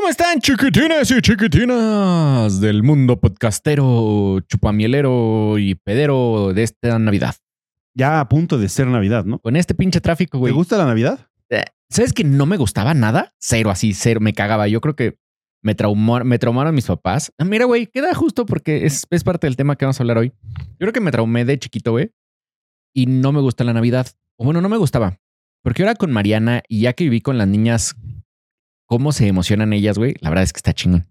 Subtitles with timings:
[0.00, 7.34] ¿Cómo están, chiquitines y chiquitinas del mundo podcastero, chupamielero y pedero de esta Navidad?
[7.94, 9.40] Ya a punto de ser Navidad, ¿no?
[9.40, 10.54] Con este pinche tráfico, ¿Te güey.
[10.54, 11.28] gusta la Navidad?
[11.90, 13.34] ¿Sabes que no me gustaba nada?
[13.38, 14.20] Cero, así, cero.
[14.20, 14.68] Me cagaba.
[14.68, 15.18] Yo creo que
[15.62, 17.30] me, traumó, me traumaron mis papás.
[17.36, 20.16] Ah, Mira, güey, queda justo porque es, es parte del tema que vamos a hablar
[20.16, 20.32] hoy.
[20.48, 22.10] Yo creo que me traumé de chiquito, güey.
[22.94, 24.06] Y no me gusta la Navidad.
[24.38, 25.20] O bueno, no me gustaba.
[25.62, 27.96] Porque ahora con Mariana y ya que viví con las niñas,
[28.90, 31.06] cómo se emocionan ellas, güey, la verdad es que está chingón.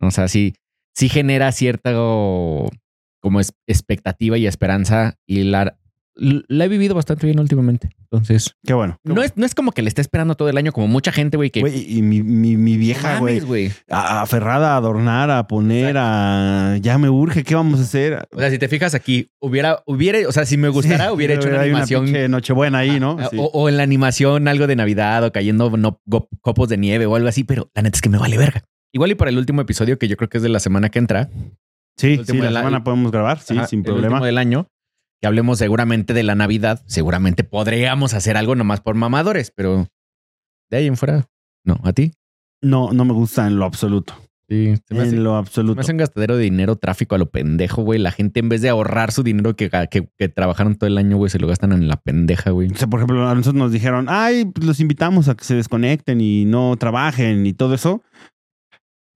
[0.00, 0.54] O sea, sí,
[0.92, 5.14] sí genera cierta como expectativa y esperanza.
[5.24, 5.78] Y la,
[6.16, 7.90] la he vivido bastante bien últimamente.
[8.10, 8.98] Entonces, Qué bueno.
[9.04, 11.12] qué no es, no es como que le esté esperando todo el año como mucha
[11.12, 11.60] gente, güey, que...
[11.60, 16.76] Güey, y mi, mi, mi vieja, güey, aferrada a adornar, a poner, a...
[16.80, 18.26] Ya me urge, ¿qué vamos a hacer?
[18.32, 21.34] O sea, si te fijas aquí, hubiera, hubiera, o sea, si me gustara, Sí, hubiera
[21.36, 22.06] hecho una animación.
[22.30, 23.16] Nochebuena ahí, ¿no?
[23.20, 23.36] ah, Sí.
[23.38, 26.00] O, o en la animación algo de Navidad o cayendo no-
[26.40, 28.62] copos de nieve o algo así, pero la neta es que me vale verga.
[28.92, 30.98] Igual y para el último episodio, que yo creo que es de la semana que
[30.98, 31.28] entra,
[31.96, 34.14] sí, el sí, la semana podemos grabar, sí, ajá, sin el problema.
[34.16, 34.68] último del año,
[35.20, 39.86] que hablemos seguramente de la Navidad, seguramente podríamos hacer algo nomás por mamadores, pero
[40.70, 41.26] de ahí en fuera,
[41.64, 42.12] no, a ti.
[42.62, 44.14] No, no me gusta en lo absoluto.
[44.48, 45.80] Sí, me hace- En lo Me absoluto.
[45.80, 47.98] hace un gastadero de dinero, tráfico a lo pendejo, güey.
[47.98, 51.16] La gente en vez de ahorrar su dinero que, que, que trabajaron todo el año,
[51.16, 52.70] güey, se lo gastan en la pendeja, güey.
[52.70, 55.56] O sea, por ejemplo, a nosotros nos dijeron, ay, pues los invitamos a que se
[55.56, 58.02] desconecten y no trabajen y todo eso.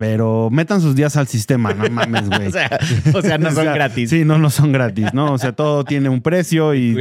[0.01, 2.47] Pero metan sus días al sistema, no mames, güey.
[2.49, 2.79] O sea,
[3.13, 4.09] o sea, no O son sea, gratis.
[4.09, 5.31] Sí, no, no son gratis, ¿no?
[5.35, 6.97] O sea, todo tiene un precio y.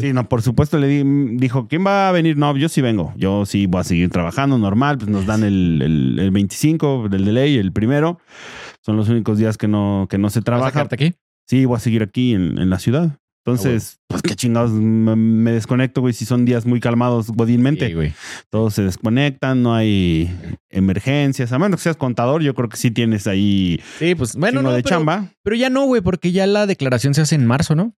[0.00, 2.38] Sí, no, por supuesto le di- dijo, ¿quién va a venir?
[2.38, 3.12] No, yo sí vengo.
[3.18, 4.96] Yo sí voy a seguir trabajando normal.
[4.96, 8.18] Pues nos dan el, el, el 25 del de ley, el primero.
[8.80, 10.72] Son los únicos días que no, que no se ¿Vas a trabaja.
[10.72, 11.14] quedarte aquí?
[11.46, 13.18] Sí, voy a seguir aquí en, en la ciudad.
[13.46, 17.88] Entonces, pues qué chingados me, desconecto, güey, si son días muy calmados godinmente.
[17.88, 18.14] Sí, güey.
[18.48, 20.34] Todos se desconectan, no hay
[20.70, 21.52] emergencias.
[21.52, 24.70] A menos que seas contador, yo creo que sí tienes ahí Sí, pues bueno, no,
[24.72, 25.28] de pero, chamba.
[25.42, 27.94] pero ya no, güey, porque ya la declaración se hace en marzo, ¿no?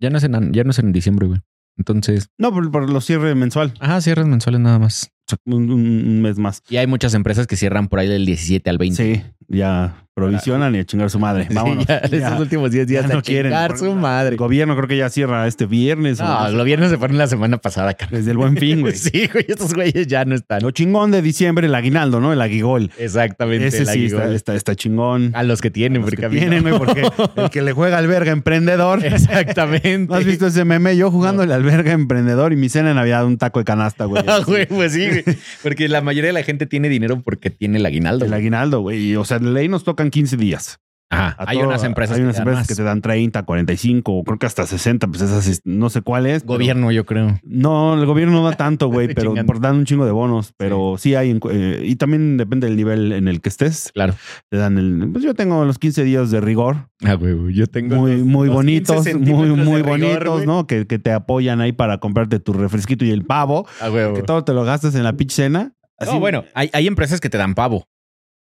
[0.00, 1.40] Ya no es en, ya no es en diciembre, güey.
[1.78, 3.72] Entonces, No, por, por los cierres mensual.
[3.78, 5.12] ajá, cierres mensuales nada más.
[5.46, 6.60] Un mes más.
[6.68, 8.96] Y hay muchas empresas que cierran por ahí del 17 al 20.
[9.14, 11.46] Sí, ya provisionan y a chingar su madre.
[11.48, 11.86] Sí, Vámonos.
[11.86, 12.28] ya, Ya.
[12.28, 13.52] esos últimos 10 días Ya a no quieren.
[13.52, 14.30] chingar su madre.
[14.30, 16.18] El gobierno creo que ya cierra este viernes.
[16.20, 18.20] No, no los viernes se fueron la semana pasada, carnal.
[18.20, 18.94] Desde el buen fin, güey.
[18.94, 20.62] Sí, güey, estos güeyes ya no están.
[20.62, 22.32] Lo chingón de diciembre, el aguinaldo, ¿no?
[22.32, 22.90] El aguigol.
[22.98, 23.66] Exactamente.
[23.68, 25.30] Ese la sí está, está, está chingón.
[25.34, 26.76] A los que tienen, porque tienen, no.
[26.78, 29.04] güey, porque el que le juega al verga emprendedor.
[29.04, 30.06] Exactamente.
[30.12, 30.96] ¿No has visto ese meme?
[30.96, 34.22] Yo jugándole al verga emprendedor y mi cena de Navidad un taco de canasta, güey.
[34.26, 35.24] Ah, güey, pues sí, güey.
[35.62, 38.24] Porque la mayoría de la gente tiene dinero porque tiene el aguinaldo.
[38.24, 39.10] El aguinaldo, güey.
[39.12, 40.78] Y, O sea, ley nos tocan 15 días.
[41.14, 41.36] Ajá.
[41.46, 44.24] Hay todo- unas empresas, hay unas que, te empresas que te dan 30, 45, o
[44.24, 46.40] creo que hasta 60, pues esas es- no sé cuál es.
[46.42, 47.38] pero- Gobierno, yo creo.
[47.42, 50.54] No, el gobierno no da tanto, güey, pero por dan un chingo de bonos.
[50.56, 51.38] Pero sí, hay.
[51.50, 53.90] eh, y también depende del nivel en el que estés.
[53.92, 54.14] Claro.
[54.48, 55.10] Te dan el.
[55.12, 56.88] Pues yo tengo los 15 días de rigor.
[57.04, 57.96] Ah, güey, yo tengo.
[57.96, 60.46] Muy, los- muy los 15 bonitos, muy, muy bonitos.
[60.46, 60.66] ¿no?
[60.66, 63.66] Que, que te apoyan ahí para comprarte tu refresquito y el pavo.
[63.82, 65.74] Ah, güey, Que todo te lo gastas en la pinche cena.
[66.06, 67.86] No, bueno, hay, hay empresas que te dan pavo.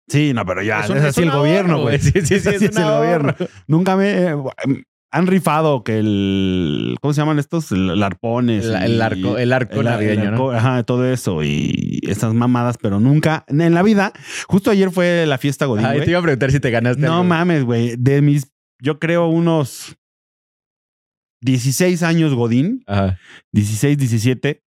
[0.10, 2.00] Sí, no, pero ya, Es es, así es el gobierno, ahorro, güey.
[2.00, 2.12] güey.
[2.12, 3.36] Sí, sí, Es sí, así es un el gobierno.
[3.68, 4.12] Nunca me.
[4.12, 4.36] eh,
[5.12, 6.96] han rifado que el.
[7.02, 7.72] ¿Cómo se llaman estos?
[7.72, 8.66] El, el arpones.
[8.66, 10.34] El, arco, el arco el- navideño, el ¿no?
[10.34, 14.14] arco, Ajá, todo eso y estas mamadas, pero nunca en la vida.
[14.48, 17.02] Justo ayer fue la fiesta Godín, Ay, te iba a preguntar si te ganaste.
[17.02, 17.24] No algo.
[17.24, 17.96] mames, güey.
[17.98, 19.96] De mis, yo creo unos
[21.42, 23.18] 16 años Godín, Ajá.
[23.54, 24.64] 16, 17.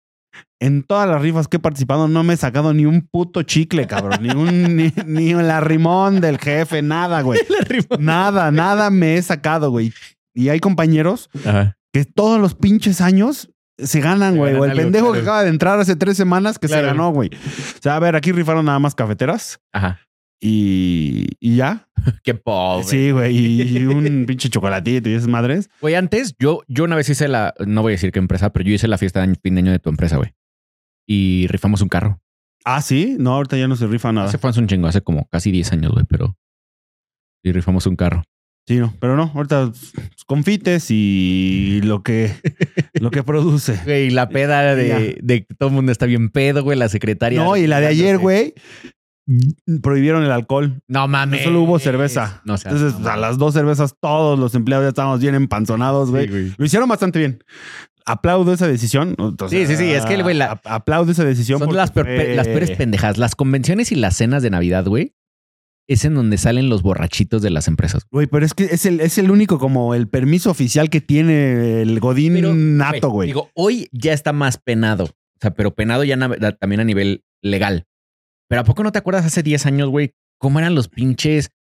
[0.59, 3.87] En todas las rifas que he participado no me he sacado ni un puto chicle,
[3.87, 4.19] cabrón.
[4.23, 7.41] ni un ni, ni el arrimón del jefe, nada, güey.
[7.99, 9.93] Nada, nada me he sacado, güey.
[10.35, 11.77] Y hay compañeros Ajá.
[11.93, 14.53] que todos los pinches años se ganan, Se güey.
[14.53, 16.83] ganan O el algo, pendejo que acaba de entrar hace tres semanas que Claro.
[16.83, 17.29] se ganó, güey.
[17.35, 20.01] O sea, a ver, aquí rifaron nada más cafeteras Ajá.
[20.41, 21.89] Y, y ya.
[22.23, 22.85] Qué pobre.
[22.85, 23.37] Sí, güey.
[23.77, 25.71] Y un pinche chocolatito y esas madres.
[25.81, 28.65] Güey, antes yo, yo una vez hice la, no voy a decir qué empresa, pero
[28.65, 30.33] yo hice la fiesta de fin de año de tu empresa, güey.
[31.07, 32.21] Y rifamos un carro.
[32.65, 33.17] Ah, sí.
[33.19, 34.29] No, ahorita ya no se rifa nada.
[34.29, 36.37] Hace fue hace un chingo, hace como casi 10 años, güey, pero.
[37.45, 38.25] Y rifamos un carro.
[38.67, 38.93] Sí, no.
[38.99, 39.71] Pero no, ahorita
[40.27, 42.33] confites y lo que,
[42.95, 43.79] lo que produce.
[43.85, 47.41] Güey, la peda de, de que todo el mundo está bien pedo, güey, la secretaria.
[47.41, 48.55] No, y la de ayer, güey,
[49.83, 50.81] prohibieron el alcohol.
[50.89, 51.43] No mames.
[51.45, 52.43] Solo hubo cerveza.
[52.45, 52.69] No sé.
[52.69, 56.55] Entonces, a las dos cervezas, todos los empleados ya estábamos bien empanzonados, güey.
[56.57, 57.43] Lo hicieron bastante bien.
[58.05, 59.17] Aplaudo esa decisión.
[59.19, 61.59] O Sí, sí, sí, es que, güey, la- aplaudo esa decisión.
[61.59, 63.19] Son porque las, peor- fue- las peores pendejadas.
[63.19, 65.15] Las convenciones y las cenas de Navidad, güey,
[65.89, 68.07] es en donde salen los borrachitos de las empresas.
[68.13, 71.83] Güey, pero es que es el, es el único como el permiso oficial que tiene
[71.83, 73.27] el Godín Pero, nato, güey.
[73.29, 75.05] Digo, hoy ya está más penado.
[75.07, 76.17] O sea, pero penado ya
[76.61, 77.87] también a nivel legal.
[78.49, 81.51] Pero ¿a poco no te acuerdas hace 10 años, güey, cómo eran los pinches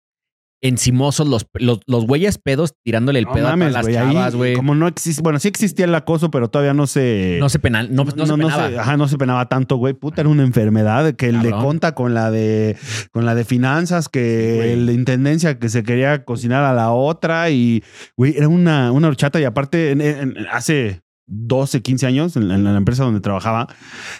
[0.62, 4.34] encimosos, los, los, los güeyes pedos tirándole el No pedo mames, a las ahí, chavas,
[4.34, 4.54] güey?
[4.54, 7.36] Como no existe, bueno, sí existía el acoso, pero todavía no se.
[7.38, 8.80] No se penal, no, no, se penaba.
[8.80, 9.92] ajá, no se penaba tanto, güey.
[9.92, 12.76] Puta, era una enfermedad que el de conta con la de
[13.12, 14.72] con la de finanzas, que güey.
[14.72, 17.84] el de intendencia que se quería cocinar a la otra y
[18.16, 22.50] güey, era una, una horchata y aparte en- en- en- hace 12, 15 años en,
[22.50, 23.66] en la empresa donde trabajaba,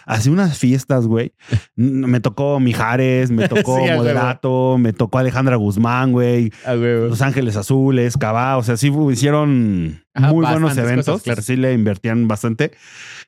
[0.06, 1.32] hacía unas fiestas, güey.
[1.76, 3.92] Me tocó Mijares, me tocó Sí.
[3.94, 6.52] Moderato, me tocó Alejandra Guzmán, güey.
[6.66, 11.42] Los Ángeles Azules, Cabá, o sea, sí hicieron Ajá, muy buenos eventos, cosas, claro.
[11.42, 12.72] sí le invertían bastante.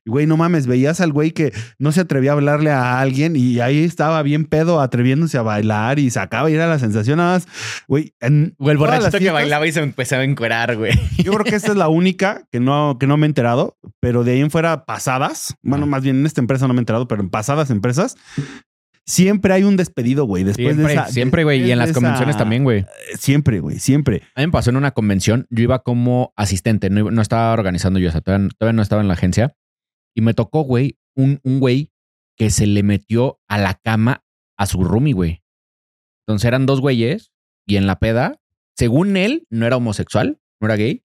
[0.04, 3.36] Y güey, no mames, veías al güey que no se atrevía a hablarle a alguien
[3.36, 7.34] y ahí estaba bien pedo atreviéndose a bailar y sacaba y era la sensación nada
[7.34, 7.48] más,
[7.88, 8.14] güey.
[8.20, 10.92] en O el borrachito que bailaba y se empezaba a encuerar, güey.
[11.18, 14.24] Yo creo que esta es la única que no, que no me he enterado, pero
[14.24, 17.06] de ahí en fuera pasadas, bueno, más bien en esta empresa no me he enterado,
[17.08, 18.16] pero en pasadas empresas,
[19.04, 20.44] siempre hay un despedido, güey.
[20.44, 21.62] Después Siempre, de esa, siempre, güey.
[21.64, 22.84] Y en las esa- convenciones también, güey.
[23.18, 24.22] Siempre, güey, siempre.
[24.34, 25.46] A mí me pasó en una convención.
[25.50, 29.02] Yo iba como asistente, no, no estaba organizando yo, o sea, todavía, todavía no estaba
[29.02, 29.54] en la agencia.
[30.18, 31.92] Y me tocó, güey, un, un güey
[32.36, 34.24] que se le metió a la cama
[34.58, 35.44] a su roomie, güey.
[36.26, 37.30] Entonces eran dos güeyes
[37.68, 38.40] y en la peda,
[38.76, 41.04] según él, no era homosexual, no era gay.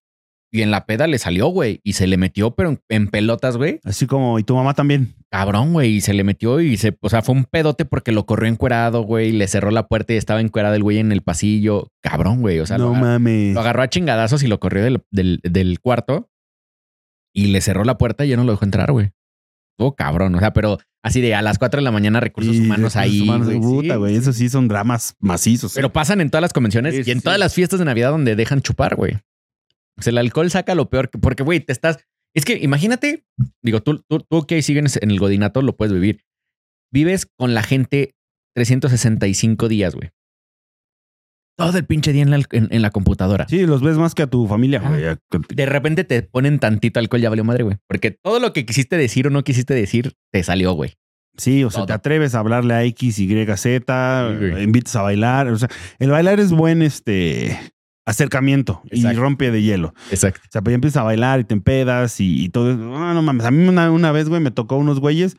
[0.52, 3.56] Y en la peda le salió, güey, y se le metió, pero en, en pelotas,
[3.58, 3.80] güey.
[3.84, 5.16] Así como, y tu mamá también.
[5.30, 8.26] Cabrón, güey, y se le metió y se, o sea, fue un pedote porque lo
[8.26, 11.92] corrió encuerado, güey, le cerró la puerta y estaba encuerado el güey en el pasillo.
[12.02, 13.54] Cabrón, güey, o sea, no lo, agar- mames.
[13.54, 16.32] lo agarró a chingadazos y lo corrió del, del, del cuarto
[17.34, 19.12] y le cerró la puerta y ya no lo dejó entrar, güey.
[19.80, 22.94] Oh, cabrón, o sea, pero así de a las 4 de la mañana recursos humanos
[22.94, 23.22] recursos ahí.
[23.22, 24.00] humanos, güey, puta, sí.
[24.00, 24.16] güey.
[24.16, 25.74] Eso sí son dramas macizos.
[25.74, 28.36] Pero pasan en todas las convenciones Sí, y en todas las fiestas de Navidad donde
[28.36, 29.14] dejan chupar, güey.
[29.98, 31.98] O sea, el alcohol saca lo peor, que- porque, güey, te estás...
[32.36, 33.26] Es que imagínate,
[33.64, 36.24] digo, tú, tú, tú que sigues en el godinato lo puedes vivir.
[36.92, 38.16] Vives con la gente
[38.56, 40.12] 365 días, güey.
[41.56, 43.46] Todo el pinche día en la, en- en la computadora.
[43.48, 44.82] Sí, los ves más que a tu familia.
[45.50, 47.78] De repente te ponen tantito alcohol, ya valió madre, güey.
[47.88, 50.94] Porque todo lo que quisiste decir o no quisiste decir, te salió, güey.
[51.38, 55.48] Sí, o sea, te atreves a hablarle a X, Y, Z, Sí, invitas a bailar.
[55.48, 55.68] O sea,
[56.00, 57.60] el bailar es buen este
[58.06, 59.94] acercamiento y rompe de hielo.
[60.12, 60.42] Exacto.
[60.44, 62.76] O sea, pues ya empiezas a bailar y te empedas y, y todo.
[62.76, 63.46] No, no mames.
[63.46, 65.38] A mí una, una vez, güey, me tocó unos güeyes.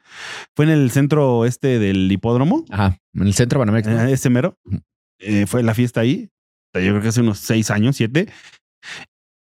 [0.56, 2.98] Fue en el centro este del hipódromo, Ajá.
[3.14, 3.86] En el centro Banamex.
[3.88, 4.00] ¿no?
[4.06, 4.58] eh, ese mero.
[5.24, 6.30] Eh, fue la fiesta ahí.
[6.74, 8.28] Yo creo que hace unos seis años, siete.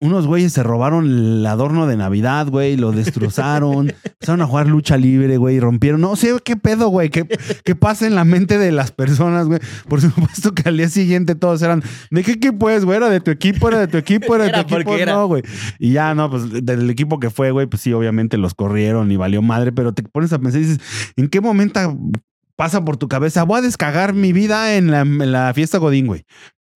[0.01, 4.95] Unos güeyes se robaron el adorno de Navidad, güey, lo destrozaron, empezaron a jugar lucha
[4.95, 6.00] libre, güey, rompieron.
[6.00, 7.27] No sé qué pedo, güey, qué,
[7.66, 9.60] qué pasa en la mente de las personas, güey.
[9.89, 12.95] Por supuesto que al día siguiente todos eran, ¿de qué equipo es, güey?
[12.95, 13.68] ¿Era de tu equipo?
[13.68, 14.33] ¿Era de tu equipo?
[14.36, 14.95] ¿Era de tu equipo?
[14.95, 15.12] era.
[15.12, 15.44] No, güey.
[15.80, 19.18] Y ya, no, pues del equipo que fue, güey, pues sí, obviamente los corrieron y
[19.18, 20.80] valió madre, pero te pones a pensar y dices,
[21.18, 21.81] ¿en qué momento
[22.59, 23.44] pasa por tu cabeza?
[23.44, 26.25] Voy a descagar mi vida en la, en la fiesta Godín, güey.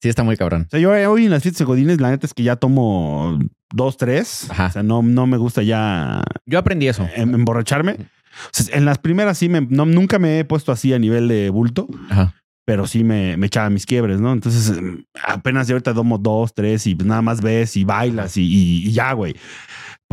[0.02, 0.64] Sí, está muy cabrón.
[0.68, 3.38] O sea, yo hoy en las fiestas de Godines, la neta es que ya tomo
[3.74, 4.48] dos, tres.
[4.50, 4.68] Ajá.
[4.68, 7.06] O sea, no, no me gusta ya Yo aprendí eso.
[7.16, 7.94] em- emborracharme.
[7.94, 11.28] O sea, en las primeras sí, me, no, nunca me he puesto así a nivel
[11.28, 12.34] de bulto, Ajá.
[12.66, 14.32] pero sí me, me echaba mis quiebres, ¿no?
[14.32, 18.38] Entonces, em, apenas de ahorita tomo dos, tres y pues nada más ves y bailas
[18.38, 19.36] y, y- y ya, güey.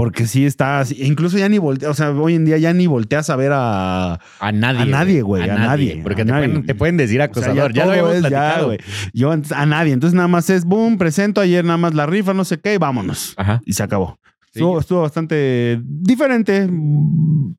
[0.01, 3.29] Porque sí estás, incluso ya ni volteas, o sea, hoy en día ya ni volteas
[3.29, 4.81] a ver a, A nadie.
[4.81, 6.49] A nadie, güey, a nadie, Porque a te, nadie.
[6.49, 7.75] Pueden, te pueden decir O sea, acosador.
[7.75, 8.67] ya, todo lo habíamos es ya, platicado.
[8.69, 8.79] güey.
[9.13, 9.93] Yo antes- a nadie.
[9.93, 12.79] Entonces nada más es boom, presento ayer nada más la rifa, no sé qué, y
[12.79, 13.35] vámonos.
[13.37, 13.61] Ajá.
[13.67, 14.19] Y se acabó.
[14.53, 14.61] Sí.
[14.61, 16.67] Estuvo, estuvo bastante diferente.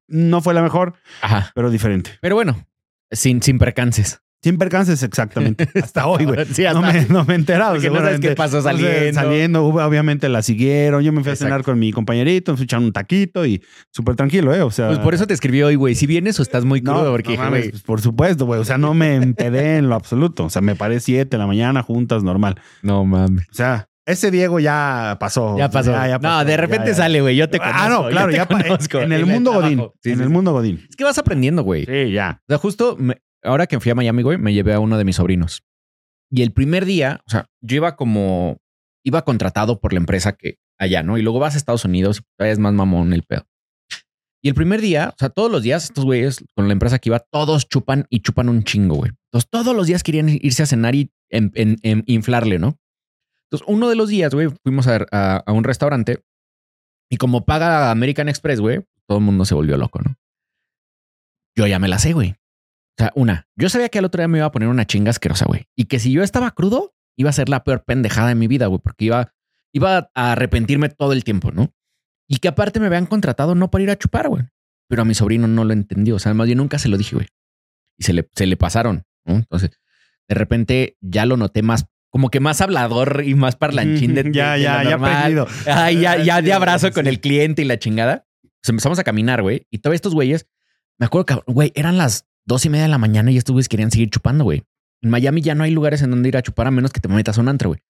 [0.07, 1.51] No fue la mejor, Ajá.
[1.53, 2.09] pero diferente.
[2.21, 2.67] Pero bueno,
[3.11, 4.19] sin, sin percances.
[4.43, 5.69] Sin percances, exactamente.
[5.83, 6.45] Hasta hoy, güey.
[6.45, 7.73] Sí, no, me, no me he enterado.
[7.73, 8.27] Porque no sabes seguramente.
[8.29, 9.19] qué pasó saliendo.
[9.19, 11.03] saliendo, obviamente la siguieron.
[11.03, 11.45] Yo me fui a Exacto.
[11.49, 14.61] cenar con mi compañerito, me fui a echar un taquito y súper tranquilo, ¿eh?
[14.63, 14.87] O sea.
[14.87, 15.93] Pues por eso te escribí hoy, güey.
[15.93, 18.59] Si vienes o estás muy No, crudo, porque no mames, pues, por supuesto, güey.
[18.59, 20.45] O sea, no me empedé en lo absoluto.
[20.45, 22.55] O sea, me paré siete de la mañana juntas, normal.
[22.81, 23.45] no mames.
[23.51, 25.55] O sea, ese Diego ya pasó.
[25.55, 25.91] Ya pasó.
[25.91, 27.35] Ya- ya no, de repente ya- sale, güey.
[27.35, 27.79] Yo te conozco.
[27.79, 28.99] Ah, no, yo claro, te ya conozco.
[29.01, 29.53] en el mundo.
[29.53, 29.77] Godín.
[30.01, 30.33] Sí, en sí, el sí.
[30.33, 30.83] mundo Godín.
[30.89, 31.85] Es que vas aprendiendo, güey.
[31.85, 32.39] Sí, ya.
[32.41, 35.05] O sea, justo me- ahora que fui a Miami, güey, me llevé a uno de
[35.05, 35.63] mis sobrinos.
[36.31, 38.57] Y el primer día, o sea, yo iba como,
[39.05, 41.17] iba contratado por la empresa que allá, ¿no?
[41.17, 43.45] Y luego vas a Estados Unidos y es más mamón el pedo.
[44.43, 47.09] Y el primer día, o sea, todos los días, estos güeyes con la empresa que
[47.09, 49.11] iba, todos chupan y chupan un chingo, güey.
[49.31, 51.51] Entonces, todos los días querían irse a cenar y en-
[52.07, 52.79] inflarle, ¿no?
[53.45, 56.23] Entonces, uno de los días, güey, fuimos a, a- a un restaurante
[57.11, 60.15] y como paga American Express, güey, todo el mundo se volvió loco, ¿no?
[61.55, 62.35] Yo ya me la sé, güey.
[62.97, 65.09] O sea, una, yo sabía que al otro día me iba a poner una chinga
[65.09, 65.67] asquerosa, güey.
[65.75, 68.67] Y que si yo estaba crudo, iba a ser la peor pendejada de mi vida,
[68.67, 69.33] güey, porque iba,
[69.73, 71.73] iba a arrepentirme todo el tiempo, ¿no?
[72.27, 74.43] Y que aparte me habían contratado no para ir a chupar, güey.
[74.87, 76.15] Pero a mi sobrino no lo entendió.
[76.15, 77.27] O sea, más bien nunca se lo dije, güey.
[77.97, 79.03] y se le, se le pasaron.
[79.25, 79.35] ¿no?
[79.35, 79.71] Entonces,
[80.27, 84.53] de repente ya lo noté más, como que más hablador y más parlanchín de, ya,
[84.53, 85.47] de ya, ya aprendido.
[85.65, 88.27] Ay, ya, ya de Sí, abrazo con el cliente y la chingada.
[88.41, 89.67] Pues empezamos a caminar, güey.
[89.69, 90.47] Y todos estos güeyes,
[90.97, 93.69] me acuerdo que, güey, eran las dos y media de la mañana y estos güeyes
[93.69, 94.63] querían seguir chupando, güey.
[95.01, 97.07] En Miami ya no hay lugares en donde ir a chupar a menos que te
[97.07, 97.81] metas a un antro, güey.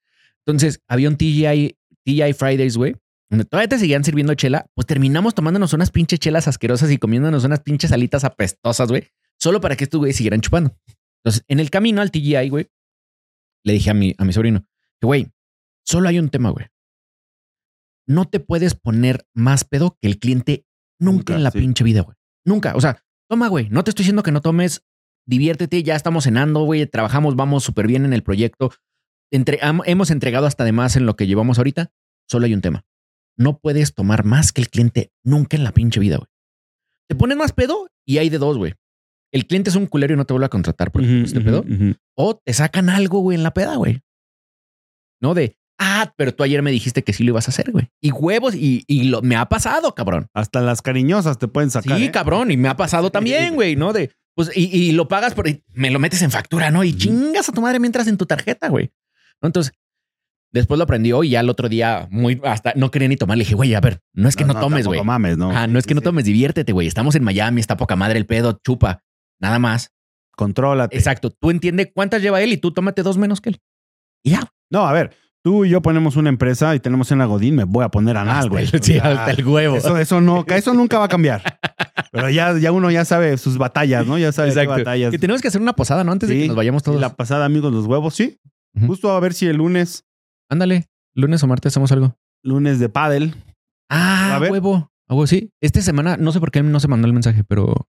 [0.45, 2.95] Entonces había un TGI, TGI Fridays, güey,
[3.29, 4.65] donde todavía te seguían sirviendo chela.
[4.73, 9.61] Pues terminamos tomándonos unas pinches chelas asquerosas y comiéndonos unas pinches alitas apestosas, güey, solo
[9.61, 10.75] para que estos güeyes siguieran chupando.
[11.23, 12.67] Entonces, en el camino al TGI, güey,
[13.63, 14.65] le dije a mi, a mi sobrino,
[14.99, 15.27] que, güey,
[15.85, 16.67] solo hay un tema, güey.
[18.07, 20.65] No te puedes poner más pedo que el cliente
[20.99, 21.59] nunca, Nunca, en la sí.
[21.59, 22.15] pinche vida, güey.
[22.45, 22.75] Nunca.
[22.75, 23.69] O sea, toma, güey.
[23.69, 24.83] No te estoy diciendo que no tomes.
[25.25, 25.83] Diviértete.
[25.83, 26.85] Ya estamos cenando, güey.
[26.85, 28.71] Trabajamos, vamos súper bien en el proyecto.
[29.31, 31.91] Entre, hemos entregado hasta de más en lo que llevamos ahorita.
[32.29, 32.83] Solo hay un tema.
[33.37, 36.27] No puedes tomar más que el cliente nunca en la pinche vida, güey.
[37.07, 38.73] Te pones más pedo y hay de dos, güey.
[39.31, 41.45] El cliente es un culero y no te vuelve a contratar por Ujú, este ujú,
[41.45, 41.65] pedo.
[42.17, 44.01] O te sacan algo, güey, en la peda, güey.
[45.21, 47.89] No de, ah, pero tú ayer me dijiste que sí lo ibas a hacer, güey.
[47.99, 50.27] Y huevos, y, y lo, me ha pasado, cabrón.
[50.33, 51.97] Hasta las cariñosas te pueden sacar.
[51.97, 52.11] sí, ¿eh?
[52.11, 53.91] cabrón, y me ha pasado también, güey, ¿no?
[53.91, 56.83] De, pues, y, y lo pagas por, y me lo metes en factura, ¿no?
[56.83, 58.91] Y chingas a tu madre mientras en tu tarjeta, güey.
[59.41, 59.47] ¿No?
[59.47, 59.73] Entonces,
[60.51, 63.37] después lo aprendió y ya el otro día, muy, hasta no quería ni tomar.
[63.37, 65.03] Le dije, güey, a ver, no es que no, tomes, güey.
[65.03, 65.51] mames, ¿no?
[65.51, 66.87] Ah, no es que no tomes, diviértete, güey.
[66.87, 69.03] Estamos en Miami, está poca madre el pedo, chupa.
[69.39, 69.91] Nada más.
[70.35, 70.95] Contrólate.
[70.95, 71.31] Exacto.
[71.31, 73.61] Tú entiendes cuántas lleva él y tú tómate dos menos que él.
[74.23, 74.51] Y ya.
[74.69, 77.63] No, a ver, tú y yo ponemos una empresa y tenemos en la Godín, me
[77.63, 78.67] voy a poner anal, güey.
[78.81, 79.75] sí, hasta el huevo.
[79.77, 81.41] Eso, eso no, eso nunca va a cambiar.
[82.11, 84.17] Pero ya, ya uno ya sabe sus batallas, ¿no?
[84.17, 85.11] Ya sabe qué batallas.
[85.11, 86.11] Que tenemos que hacer una posada, ¿no?
[86.11, 86.99] Antes de que nos vayamos todos.
[86.99, 88.37] la pasada, amigos, los huevos, sí.
[88.87, 90.05] Justo a ver si el lunes,
[90.49, 90.87] Ándale.
[91.15, 92.15] Lunes o martes hacemos algo.
[92.43, 93.35] lunes de pádel.
[93.89, 94.51] Ah, A ver.
[94.51, 94.91] huevo.
[95.09, 95.51] A huevo, sí.
[95.61, 97.87] Esta semana, no sé por qué no se mandó el mensaje, pero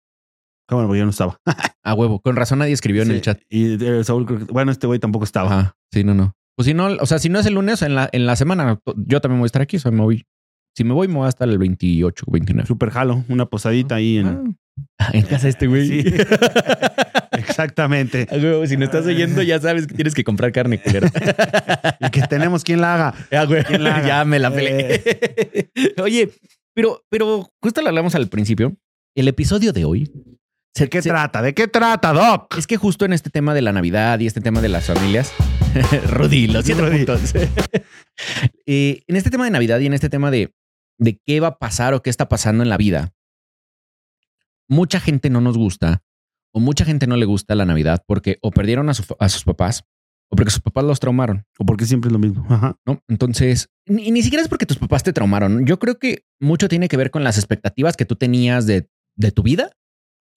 [0.71, 1.39] bueno, yo no estaba.
[1.85, 2.21] a huevo.
[2.21, 3.41] Con razón nadie escribió en el chat.
[3.49, 5.49] Y eh, Saúl, creo que- bueno, este güey tampoco estaba.
[5.61, 5.77] Ajá.
[5.93, 6.35] Sí, no, no.
[6.57, 8.79] Pues si no, o sea, si no es el lunes, en la, en la semana,
[8.97, 9.77] yo también voy a estar aquí.
[9.77, 10.25] O sea, me voy.
[10.77, 12.67] Si me voy, me voy hasta el 28, 29.
[12.67, 14.59] Super jalo, una posadita ahí en.
[14.99, 15.87] Ah, en casa de este güey.
[15.87, 16.05] Sí.
[17.33, 18.27] Exactamente.
[18.31, 21.09] A huevo, si no estás oyendo, ya sabes que tienes que comprar carne, culero.
[22.01, 23.15] Y que tenemos quien la haga.
[23.31, 23.65] Ya, güey.
[23.65, 24.07] ¿Quién la haga?
[24.07, 25.71] Ya me la peleé.
[26.03, 26.31] Oye,
[26.75, 28.75] pero, pero justo lo hablamos al principio.
[29.15, 30.11] El episodio de hoy.
[30.75, 31.43] ¿De qué se- trata?
[31.43, 32.57] ¿De qué trata, Doc?
[32.57, 35.33] Es que justo en este tema de la Navidad y este tema de las familias.
[36.09, 37.05] Rudy, los siete Rudy.
[37.05, 37.33] puntos.
[38.67, 40.55] Eh, en este tema de Navidad y en este tema de,
[40.99, 43.13] de qué va a pasar o qué está pasando en la vida,
[44.69, 46.03] mucha gente no nos gusta
[46.53, 49.45] o mucha gente no le gusta la Navidad porque o perdieron a, su- a sus
[49.45, 49.85] papás
[50.31, 51.47] o porque sus papás los traumaron.
[51.59, 52.47] O porque siempre es lo mismo.
[52.49, 52.79] Ajá.
[52.87, 53.03] ¿no?
[53.09, 55.67] Entonces, ni, ni siquiera es porque tus papás te traumaron.
[55.67, 59.31] Yo creo que mucho tiene que ver con las expectativas que tú tenías de, de
[59.33, 59.71] tu vida,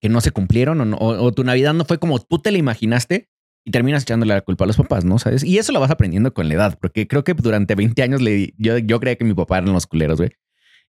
[0.06, 2.58] que no se cumplieron o, no- o- tu Navidad no fue como tú te la
[2.58, 3.28] imaginaste
[3.64, 5.18] y terminas echándole la culpa a los papás, ¿no?
[5.18, 5.42] ¿Sabes?
[5.42, 8.54] Y eso lo vas aprendiendo con la edad, porque creo que durante 20 años le,
[8.56, 10.30] yo, yo creía que mi papá eran los culeros, güey.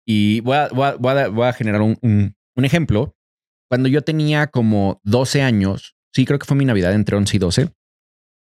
[0.04, 3.16] Y voy a, voy a- generar un, un- un ejemplo.
[3.70, 7.40] Cuando yo tenía como 12 años, sí, creo que fue mi Navidad entre 11 y
[7.40, 7.72] 12,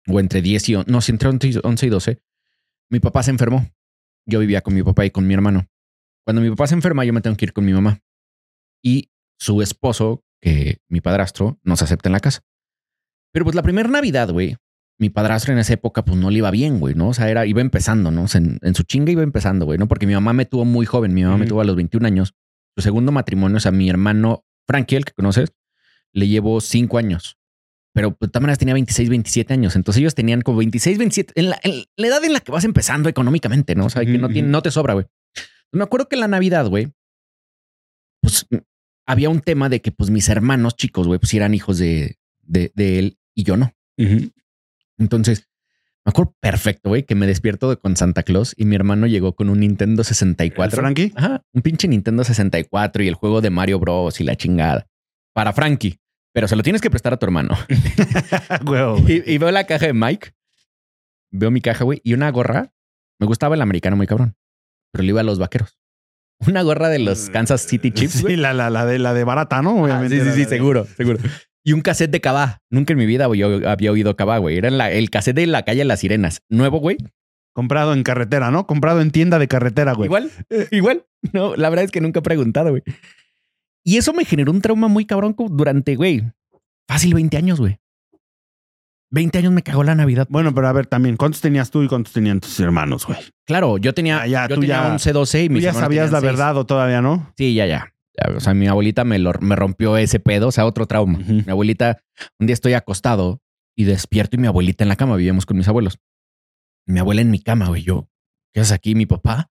[0.07, 2.19] o entre 10 y 11, no, sí, entre 11 y- 11 y 12,
[2.89, 3.69] mi papá se enfermó.
[4.25, 5.67] Yo vivía con mi papá y con mi hermano.
[6.25, 7.99] Cuando mi papá se enferma, yo me tengo que ir con mi mamá.
[8.83, 12.41] Y su esposo, que mi padrastro, nos acepta en la casa.
[13.31, 14.55] Pero pues la primera Navidad, güey,
[14.99, 17.09] mi padrastro en esa época, pues no le iba bien, güey, ¿no?
[17.09, 18.23] O sea, era, iba empezando, ¿no?
[18.23, 19.87] O sea, en, en su chinga iba empezando, güey, ¿no?
[19.87, 21.13] Porque mi mamá me tuvo muy joven.
[21.13, 22.33] Mi mamá me tuvo a los 21 años.
[22.75, 25.53] Su segundo matrimonio, o sea, mi hermano Frankie, el que conoces,
[26.13, 27.37] le llevó cinco años.
[27.93, 29.75] Pero pues, de todas maneras tenía 26, 27 años.
[29.75, 32.63] Entonces ellos tenían como 26, 27, en la, en la edad en la que vas
[32.63, 33.85] empezando económicamente, ¿no?
[33.85, 35.05] O sea, que no, tiene, no te sobra, güey.
[35.71, 36.91] Me acuerdo que en la Navidad, güey,
[38.21, 38.45] pues
[39.07, 42.71] había un tema de que pues mis hermanos chicos, güey, pues eran hijos de, de,
[42.75, 43.73] de él y yo no.
[44.97, 45.47] Entonces,
[46.05, 49.35] me acuerdo perfecto, güey, que me despierto de- con Santa Claus y mi hermano llegó
[49.35, 50.79] con un Nintendo ¿El 64.
[50.81, 51.11] Frankie?
[51.15, 54.19] Ajá, un pinche Nintendo 64 y el juego de Mario Bros.
[54.21, 54.87] y la chingada.
[55.33, 55.99] Para Frankie.
[56.33, 57.55] Pero se lo tienes que prestar a tu hermano.
[59.07, 60.31] Y, y veo la caja de Mike.
[61.31, 62.01] Veo mi caja, güey.
[62.03, 62.73] Y una gorra.
[63.19, 64.35] Me gustaba el americano muy cabrón.
[64.91, 65.77] Pero le iba a los vaqueros.
[66.45, 69.61] Una gorra de los Kansas City Chiefs, Sí, la, la, la de la de barata,
[69.61, 69.85] ¿no?
[69.85, 71.17] Ah, sí, sí, sí, de- seguro, seguro.
[71.63, 72.61] Y un cassette de Cabá.
[72.69, 74.57] Nunca en mi vida yo había oído Cabá, güey.
[74.57, 76.41] Era la- el cassette de la calle Las Sirenas.
[76.49, 76.97] Nuevo, güey.
[77.53, 78.67] Comprado en carretera, ¿no?
[78.67, 80.05] Comprado en tienda de carretera, güey.
[80.07, 80.31] Igual,
[80.71, 81.05] igual.
[81.33, 82.83] No, la verdad es que nunca he preguntado, güey.
[83.83, 86.23] Y eso me generó un trauma muy cabrón durante, güey,
[86.87, 87.79] fácil 20 años, güey.
[89.09, 90.27] 20 años me cagó la Navidad.
[90.29, 93.19] Bueno, pero a ver también, ¿cuántos tenías tú y cuántos tenían tus hermanos, güey?
[93.45, 95.69] Claro, yo tenía, Ah, ya, yo tú tenía ya- 11, 12 y ¿Tú mis ya
[95.69, 97.31] hermanos sabías la verdad o todavía no?
[97.37, 97.93] Sí, ya, ya.
[98.35, 101.19] O sea, mi abuelita me, lo, me rompió ese pedo, o sea, otro trauma.
[101.19, 101.99] Mi abuelita,
[102.39, 103.41] un día estoy acostado
[103.75, 105.99] y despierto y mi abuelita en la cama, vivíamos con mis abuelos.
[106.87, 108.09] Mi abuela en mi cama, güey, yo,
[108.53, 108.95] ¿qué haces aquí?
[108.95, 109.51] Mi papá.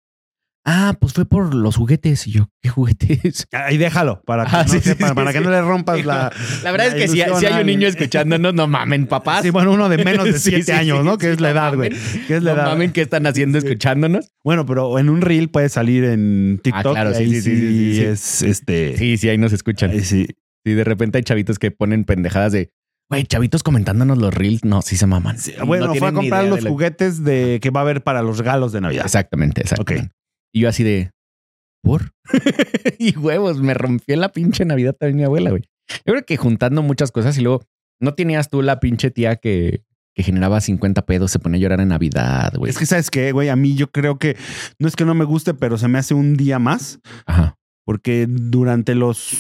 [0.64, 2.28] Ah, pues fue por los juguetes.
[2.28, 3.48] Y yo, ¿qué juguetes?
[3.52, 6.06] Ahí déjalo, para que, Ah, no, sí, sí, sepa- sí, para que no le rompas
[6.06, 6.32] la.
[6.64, 9.42] La verdad la es que si, si hay un niño escuchándonos, no mamen, papás.
[9.42, 11.18] Sí, bueno, uno de menos de Sí, 7 sí, años, ¿no?
[11.18, 11.90] que es la no edad, güey.
[12.28, 12.66] Que es la No edad.
[12.68, 14.32] mamen, ¿qué están haciendo escuchándonos?
[14.44, 16.86] Bueno, pero en un reel puede salir en TikTok.
[16.96, 18.04] Ah, claro, sí, sí, sí, sí, sí, sí.
[18.04, 18.98] Es este.
[18.98, 19.90] Sí, sí, ahí nos escuchan.
[19.92, 20.28] ahí sí.
[20.64, 22.72] Sí, de repente hay chavitos que ponen pendejadas de,
[23.10, 24.64] güey, chavitos comentándonos los reels.
[24.64, 25.40] No, sí se maman.
[25.40, 28.22] Sí, No Bueno, fue a comprar los lo- juguetes de que va a haber para
[28.22, 29.06] los regalos de Navidad.
[29.06, 30.12] Exactamente, exactamente.
[30.54, 31.12] Y yo así de,
[31.82, 32.12] ¿por?
[33.00, 35.64] y huevos, me rompió la pinche Navidad también mi abuela, güey.
[36.06, 37.64] Yo creo que juntando muchas cosas y luego,
[38.00, 39.84] ¿no tenías tú la pinche tía que,
[40.16, 42.70] que generaba 50 pedos, se ponía a llorar en Navidad, güey?
[42.70, 43.50] Es que, ¿sabes qué, güey?
[43.50, 44.38] A mí yo creo que
[44.80, 47.58] no es que no me guste, pero se me hace un día más Ajá.
[47.86, 49.38] porque durante los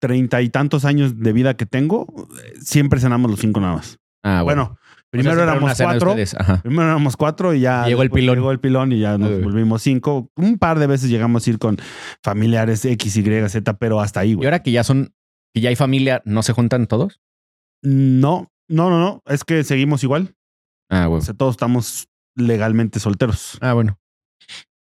[0.00, 2.06] treinta y tantos años de vida que tengo,
[2.44, 3.98] eh, siempre cenamos los cinco nada más.
[4.24, 4.64] Ah, bueno.
[4.64, 4.78] Bueno,
[5.12, 6.14] primero O sea, éramos cuatro.
[6.62, 7.86] Primero éramos cuatro y ya.
[7.86, 8.34] Llegó el pilón.
[8.36, 10.30] Llegó el pilón y ya nos volvimos cinco.
[10.36, 11.76] Un par de veces llegamos a ir con
[12.24, 14.46] familiares X, Y, Z, pero hasta ahí, Y güey.
[14.46, 15.14] ahora que ya son,
[15.54, 17.20] que ya hay familia, ¿no se juntan todos?
[17.82, 19.22] No, no, no, no.
[19.26, 20.34] Es que seguimos igual.
[20.90, 21.22] Ah, O güey.
[21.22, 23.58] sea, todos estamos legalmente solteros.
[23.60, 23.98] Ah, bueno.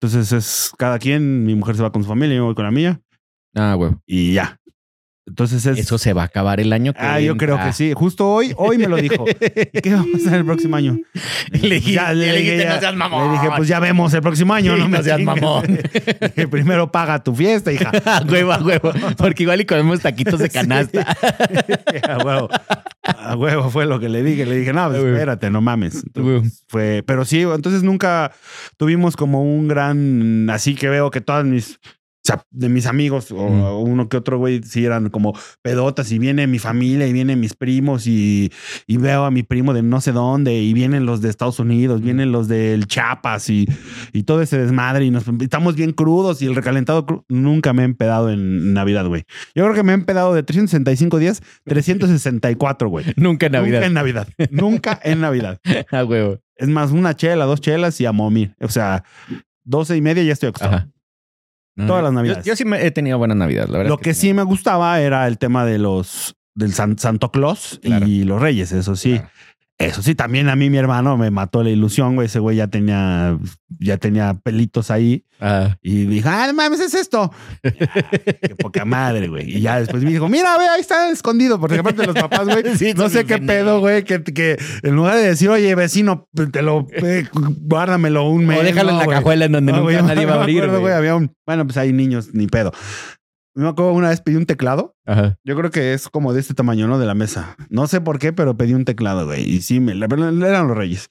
[0.00, 1.44] Entonces es cada quien.
[1.44, 3.00] Mi mujer se va con su familia, yo voy con la mía
[3.56, 3.92] Ah, güey.
[4.06, 4.57] y ya.
[5.28, 5.78] Entonces es.
[5.78, 7.92] Eso se va a acabar el año que Ah, yo creo que sí.
[7.94, 9.24] Justo hoy, hoy me lo dijo.
[9.72, 10.98] ¿Y qué vamos a hacer el próximo año?
[11.52, 13.26] Le dije, Ya, le dijiste, ya- no seas mamón.
[13.32, 14.74] Le dije, pues ya vemos el próximo año.
[14.74, 15.66] Sí, no, me no seas mamón.
[16.36, 17.90] Dije, Primero paga tu fiesta, hija.
[18.04, 18.92] A huevo, a huevo.
[19.16, 21.06] Porque igual y comemos taquitos de canasta.
[22.08, 22.48] a huevo.
[23.02, 24.46] A huevo fue lo que le dije.
[24.46, 26.02] Le dije, no, pues, espérate, no mames.
[26.04, 28.32] Entonces, fue, pero sí, entonces nunca
[28.76, 31.78] tuvimos como un gran, así que veo que todas mis,
[32.28, 33.90] sea, de mis amigos o Mm.
[33.90, 37.54] uno que otro güey sí eran como pedotas y viene mi familia y vienen mis
[37.54, 38.52] primos y,
[38.86, 42.00] y veo a mi primo de no sé dónde y vienen los de Estados Unidos,
[42.02, 43.66] vienen los del Chiapas y,
[44.12, 47.82] y todo ese desmadre y nos estamos bien crudos y el recalentado cru- nunca me
[47.82, 49.24] he empedado en Navidad, güey.
[49.54, 53.04] Yo creo que me he empedado de 365 días, 364, güey.
[53.16, 53.78] Nunca en Navidad.
[53.80, 54.28] Nunca en Navidad.
[54.50, 55.60] Nunca en Navidad.
[55.90, 56.38] A huevo.
[56.56, 58.54] Es más, una chela, dos chelas y a momir.
[58.60, 59.04] O sea,
[59.64, 60.76] doce y media ya estoy acostado.
[60.76, 60.88] Ajá.
[61.86, 62.44] Todas las navidades.
[62.44, 63.88] Yo, sí me he tenido buenas navidades, la verdad.
[63.90, 67.78] Lo es que sí me gustaba era el tema de los del San- Santo Claus
[67.82, 68.06] Claro.
[68.06, 69.12] y los Reyes, eso sí.
[69.12, 69.28] Claro.
[69.78, 72.26] Eso sí, también a mí mi hermano me mató la ilusión, güey.
[72.26, 73.38] Ese güey ya tenía,
[73.78, 77.32] ya tenía pelitos ahí Ah, y dijo, ah, no mames, es esto.
[77.62, 79.56] Qué poca madre, güey.
[79.56, 81.60] Y ya después me dijo, mira, ve, ahí está escondido.
[81.60, 85.14] Porque aparte los papás, güey, Sí, no sé qué pedo, güey, que, que en lugar
[85.14, 88.58] de decir, oye, vecino, te lo, eh, guárdamelo un mes.
[88.58, 89.16] o déjalo en la güey.
[89.16, 90.58] cajuela en donde No, nunca güey, nadie va a abrir.
[90.58, 90.92] acuerdo, güey.
[90.94, 92.72] Había un, bueno, pues hay niños, ni pedo.
[93.54, 94.94] Me acuerdo una vez pedí un teclado.
[95.06, 95.36] Ajá.
[95.44, 96.98] Yo creo que es como de este tamaño, ¿no?
[96.98, 97.56] De la mesa.
[97.70, 99.42] No sé por qué, pero pedí un teclado, güey.
[99.48, 101.08] Y sí, me, eran los reyes.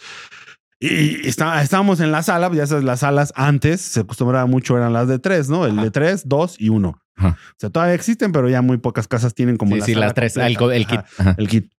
[0.80, 4.94] Y, está- estábamos en la sala, ya sabes, las salas antes se acostumbraba mucho, eran
[4.94, 5.66] las de tres, ¿no?
[5.66, 5.84] El Ajá.
[5.86, 7.02] de tres, dos y uno.
[7.16, 7.30] Ajá.
[7.30, 10.06] O sea, todavía existen, pero ya muy pocas casas tienen como Sí, la sí, sala
[10.06, 10.34] las tres.
[10.34, 10.76] completa.
[10.76, 11.00] El, kit.
[11.40, 11.72] El kit.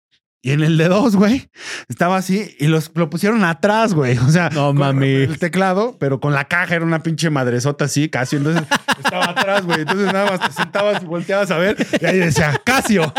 [0.48, 1.50] Y en el de dos, güey,
[1.90, 4.18] estaba así y los, lo pusieron atrás, güey.
[4.18, 5.28] O sea, No mames.
[5.30, 8.38] El teclado, pero con la caja era una pinche madresota así, casi.
[8.38, 8.64] Entonces
[9.04, 9.82] estaba atrás, güey.
[9.82, 13.14] Entonces nada más te sentabas y volteabas a ver y ahí decía, Casio.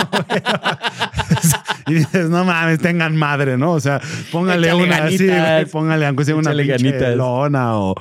[1.87, 3.73] y dices, no mames, tengan madre, ¿no?
[3.73, 4.01] O sea,
[4.33, 5.67] póngale Échale una así, güey.
[5.67, 7.15] Póngale, aunque sea una Échale pinche ganitas.
[7.15, 7.95] lona o,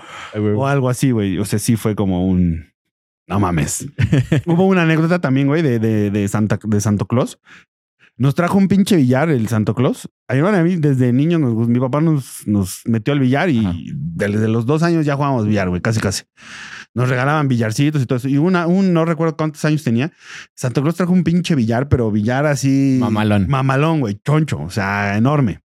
[0.55, 1.37] o algo así, güey.
[1.37, 2.71] O sea, sí fue como un.
[3.27, 3.87] No mames.
[4.45, 7.39] Hubo una anécdota también, güey, de, de, de, Santa, de Santo Claus.
[8.19, 10.09] Nos trajo un pinche billar el Santo Claus.
[10.27, 13.49] A mi hermana a mí, desde niño, nos- mi papá nos, nos metió al billar
[13.49, 16.23] y desde los dos años ya jugábamos billar, güey, casi, casi.
[16.95, 18.27] Nos regalaban billarcitos y todo eso.
[18.27, 20.11] Y una, un, no recuerdo cuántos años tenía.
[20.55, 22.97] Santo Claus trajo un pinche billar, pero billar así.
[22.99, 23.47] Mamalón.
[23.47, 25.59] Mamalón, güey, choncho, o sea, enorme.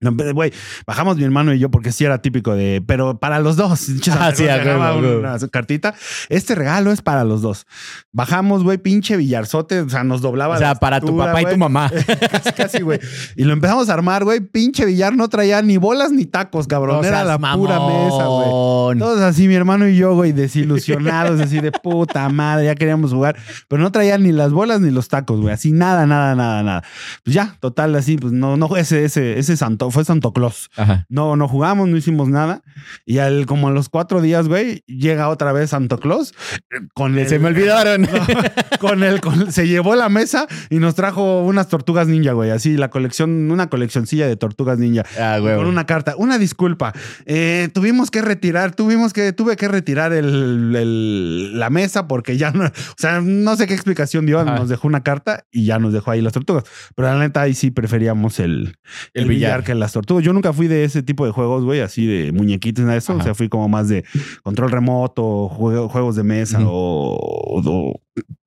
[0.00, 0.52] No, Güey,
[0.86, 3.88] bajamos mi hermano y yo porque sí era típico de, pero para los dos.
[4.20, 5.94] Ah, sí, una cartita.
[6.28, 7.66] Este regalo es para los dos.
[8.12, 10.56] Bajamos, güey, pinche billarzote, o sea, nos doblaba.
[10.56, 11.90] O sea, la para tu papá y tu mamá.
[12.56, 12.98] casi, güey.
[13.36, 14.40] Y lo empezamos a armar, güey.
[14.40, 17.00] Pinche billar no traía ni bolas ni tacos, cabrón.
[17.02, 18.98] No Era la pura mesa, güey.
[18.98, 23.36] Todos así, mi hermano y yo, güey, desilusionados, así de puta madre, ya queríamos jugar,
[23.68, 26.82] pero no traían ni las bolas ni los tacos, güey, así nada, nada, nada, nada.
[27.24, 30.70] Pues ya, total, así, pues no, no, ese, ese, ese santo, Santo, fue Santo Claus.
[30.76, 31.06] Ajá.
[31.08, 32.62] No, no jugamos, no hicimos nada.
[33.06, 36.32] Y al, como a los cuatro días, güey, llega otra vez Santo Claus
[36.70, 38.08] eh, con el, Se me olvidaron.
[38.80, 42.50] con el, con- se llevó la mesa y nos trajo unas tortugas ninja, güey.
[42.50, 45.04] Así la colección, una coleccioncilla de tortugas ninja.
[45.18, 45.56] Ah, güey.
[45.56, 46.14] Con una carta.
[46.16, 46.92] Una disculpa.
[47.26, 52.50] Eh, tuvimos que retirar, tuvimos que, tuve que retirar el, el- la mesa porque ya
[52.52, 54.40] no, o sea, no sé qué explicación dio.
[54.40, 54.56] Ajá.
[54.56, 56.64] Nos dejó una carta y ya nos dejó ahí las tortugas.
[56.94, 58.76] Pero la neta, ahí sí preferíamos el,
[59.14, 59.50] El el, billar.
[59.60, 59.64] billar.
[59.64, 60.24] que las tortugas.
[60.24, 63.12] Yo nunca fui de ese tipo de juegos, güey, así de muñequitos, nada de eso.
[63.12, 63.20] Ajá.
[63.20, 64.04] O sea, fui como más de
[64.42, 67.16] control remoto, juego- juegos de mesa o,
[67.64, 68.00] o,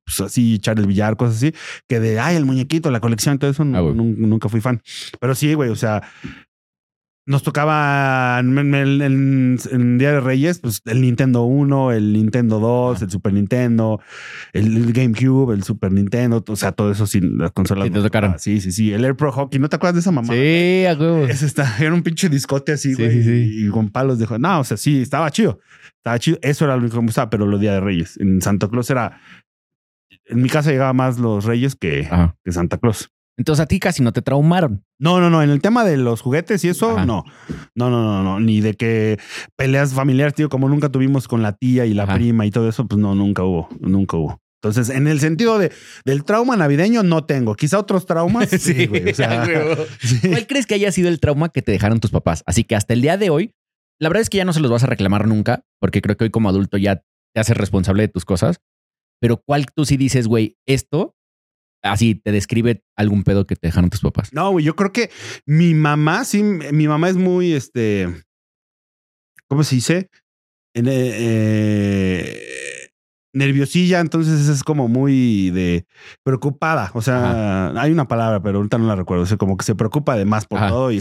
[0.06, 1.54] pues, así echar el billar, cosas así.
[1.88, 4.82] Que de, ay, el muñequito, la colección, todo eso, Ah, nunca fui fan.
[5.20, 6.02] Pero sí, güey, o sea,
[7.26, 13.06] nos tocaba en, en- Día de Reyes, pues el Nintendo 1, el Nintendo 2, Ajá.
[13.06, 14.02] el Super Nintendo,
[14.52, 17.88] el, el GameCube, el Super Nintendo, o sea, todo eso sin las consolas.
[17.88, 18.36] Sí, te tocaron.
[18.40, 18.92] Sí, sí, sí.
[18.92, 20.34] El Air Pro Hockey, ¿no te acuerdas de esa mamá?
[20.34, 21.26] Sí, a huevo.
[21.26, 23.14] Ese está, era un pinche discote así, Sí, güey.
[23.14, 23.66] sí, sí.
[23.66, 24.28] Y con palos de.
[24.40, 25.60] No, o sea, sí, estaba chido.
[25.98, 26.38] Estaba chido.
[26.42, 28.18] Eso era lo único que me gustaba, pero los Día de Reyes.
[28.20, 29.20] En Santa Claus era.
[30.26, 32.36] En mi casa llegaba más los Reyes que, Ajá.
[32.44, 33.10] que Santa Claus.
[33.38, 34.84] Entonces a ti casi no te traumaron.
[35.00, 35.42] No, no, no.
[35.42, 37.06] En el tema de los juguetes y eso, Ajá.
[37.06, 37.24] no.
[37.76, 38.40] No, no, no, no.
[38.40, 39.20] Ni de que
[39.56, 42.16] peleas familiares, tío, como nunca tuvimos con la tía y la Ajá.
[42.16, 43.70] prima y todo eso, pues no, nunca hubo.
[43.80, 44.40] Nunca hubo.
[44.62, 45.74] Entonces, en el sentido de,
[46.06, 47.56] del trauma navideño, no tengo.
[47.56, 48.50] Quizá otros traumas.
[48.60, 49.10] Sí, güey.
[49.10, 49.46] O sea,
[50.00, 50.30] sí.
[50.30, 52.44] ¿Cuál crees que haya sido el trauma que te dejaron tus papás?
[52.46, 53.52] Así que hasta el día de hoy,
[54.00, 56.26] la verdad es que ya no se los vas a reclamar nunca, porque creo que
[56.26, 58.62] hoy como adulto ya te haces responsable de tus cosas.
[59.20, 61.16] Pero ¿cuál tú sí dices, güey, esto
[61.84, 64.30] así te describe algún pedo que te dejaron tus papás?
[64.34, 65.12] No, güey, yo creo que
[65.46, 68.08] mi mamá, sí, mi mamá es muy, este,
[69.48, 70.10] ¿cómo se dice?
[70.76, 72.40] En, eh, eh,
[73.36, 75.86] nerviosilla, entonces es como muy de
[76.24, 76.92] preocupada.
[76.94, 79.24] O sea, hay una palabra, pero ahorita no la recuerdo.
[79.24, 81.00] O sea, como que se preocupa de más por Ajá, todo y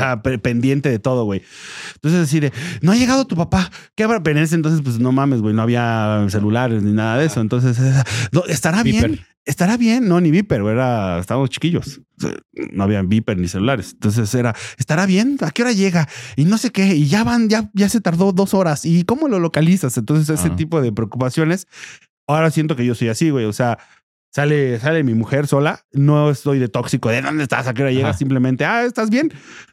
[0.00, 1.42] ajá, pe- pendiente de todo, güey.
[1.94, 3.70] Entonces así de, no ha llegado tu papá.
[3.94, 4.22] ¿Qué habrá?
[4.22, 7.40] Pero en ese entonces, pues no mames, güey, no había celulares ni nada de eso.
[7.40, 7.78] Entonces,
[8.48, 9.20] estará bien.
[9.46, 12.00] Estará bien, no, ni Viper, era, estábamos chiquillos.
[12.72, 13.92] No había Viper ni celulares.
[13.92, 16.08] Entonces era, estará bien, ¿a qué hora llega?
[16.34, 18.84] Y no sé qué, y ya van, ya, ya se tardó dos horas.
[18.84, 19.96] ¿Y cómo lo localizas?
[19.98, 20.56] Entonces, ese Ajá.
[20.56, 21.68] tipo de preocupaciones.
[22.26, 23.44] Ahora siento que yo soy así, güey.
[23.44, 23.78] O sea,
[24.34, 25.86] sale, sale mi mujer sola.
[25.92, 27.08] No estoy de tóxico.
[27.08, 27.68] ¿De dónde estás?
[27.68, 28.18] ¿A qué hora llegas?
[28.18, 29.32] Simplemente, ah, ¿estás bien?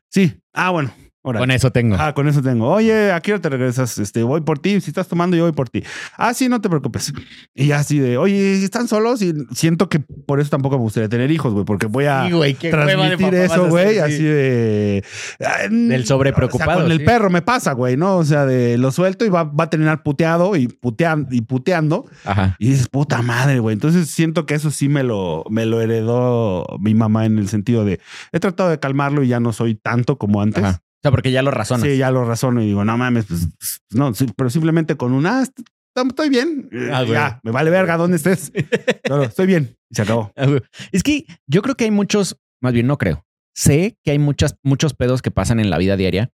[0.10, 0.40] Sí.
[0.54, 0.94] Ah, bueno.
[1.24, 1.96] Con eso tengo.
[1.98, 2.70] Ah, con eso tengo.
[2.70, 3.98] Oye, ¿a qué hora te regresas?
[3.98, 4.82] Este, voy por ti.
[4.82, 5.82] Si estás tomando, yo voy por ti.
[6.18, 7.14] Ah, sí, no te preocupes.
[7.56, 9.22] Y así de, oye, ¿están solos?
[9.22, 12.32] Y siento que por eso tampoco me gustaría tener hijos, güey, porque voy a Sí,
[12.34, 14.00] güey, transmitir eso, güey, sí.
[14.00, 15.04] así de...
[15.46, 17.06] ah, Del sobrepreocupado, O sea, con el sí.
[17.06, 18.18] perro me pasa, güey, ¿no?
[18.18, 22.06] O sea, de lo suelto y va, va a terminar puteado y, putean, y puteando.
[22.26, 22.56] Ajá.
[22.60, 23.74] Y dices, puta madre, güey.
[23.74, 27.86] Entonces siento que eso sí me lo, me lo heredó mi mamá en el sentido
[27.86, 28.00] de,
[28.34, 30.64] he tratado de calmarlo y ya no soy tanto como antes.
[30.64, 30.82] Ajá.
[31.04, 31.84] O sea, porque ya lo razonas.
[31.88, 35.12] Sí, ya lo razono y digo, no mames, pues, pues, no, sí, pero simplemente con
[35.12, 35.60] un, ah, est-
[35.96, 36.70] estoy bien.
[36.72, 38.52] Eh, Ah, ya, me vale verga dónde estés.
[39.10, 39.76] No, no, estoy bien.
[39.92, 40.32] Y se acabó.
[40.38, 40.48] Ah.
[40.94, 43.26] Es que yo creo que hay muchos, más bien no creo.
[43.56, 46.32] Sé que hay muchas, muchos pedos que pasan en la vida diaria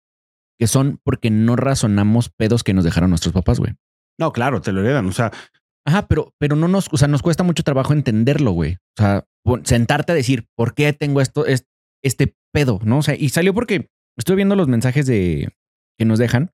[0.60, 3.74] que son porque no razonamos pedos que nos dejaron nuestros papás, güey.
[4.18, 5.06] No, claro, te lo heredan.
[5.06, 5.32] O sea,
[5.88, 8.78] Ajá, pero, pero no nos, o sea, nos cuesta mucho trabajo entenderlo, güey.
[8.98, 9.26] O sea,
[9.66, 11.68] sentarte a decir, ¿por qué tengo esto, es-
[12.04, 12.80] este pedo?
[12.84, 12.98] ¿No?
[12.98, 15.50] O sea, y salió porque estoy viendo los mensajes de
[15.98, 16.52] que nos dejan.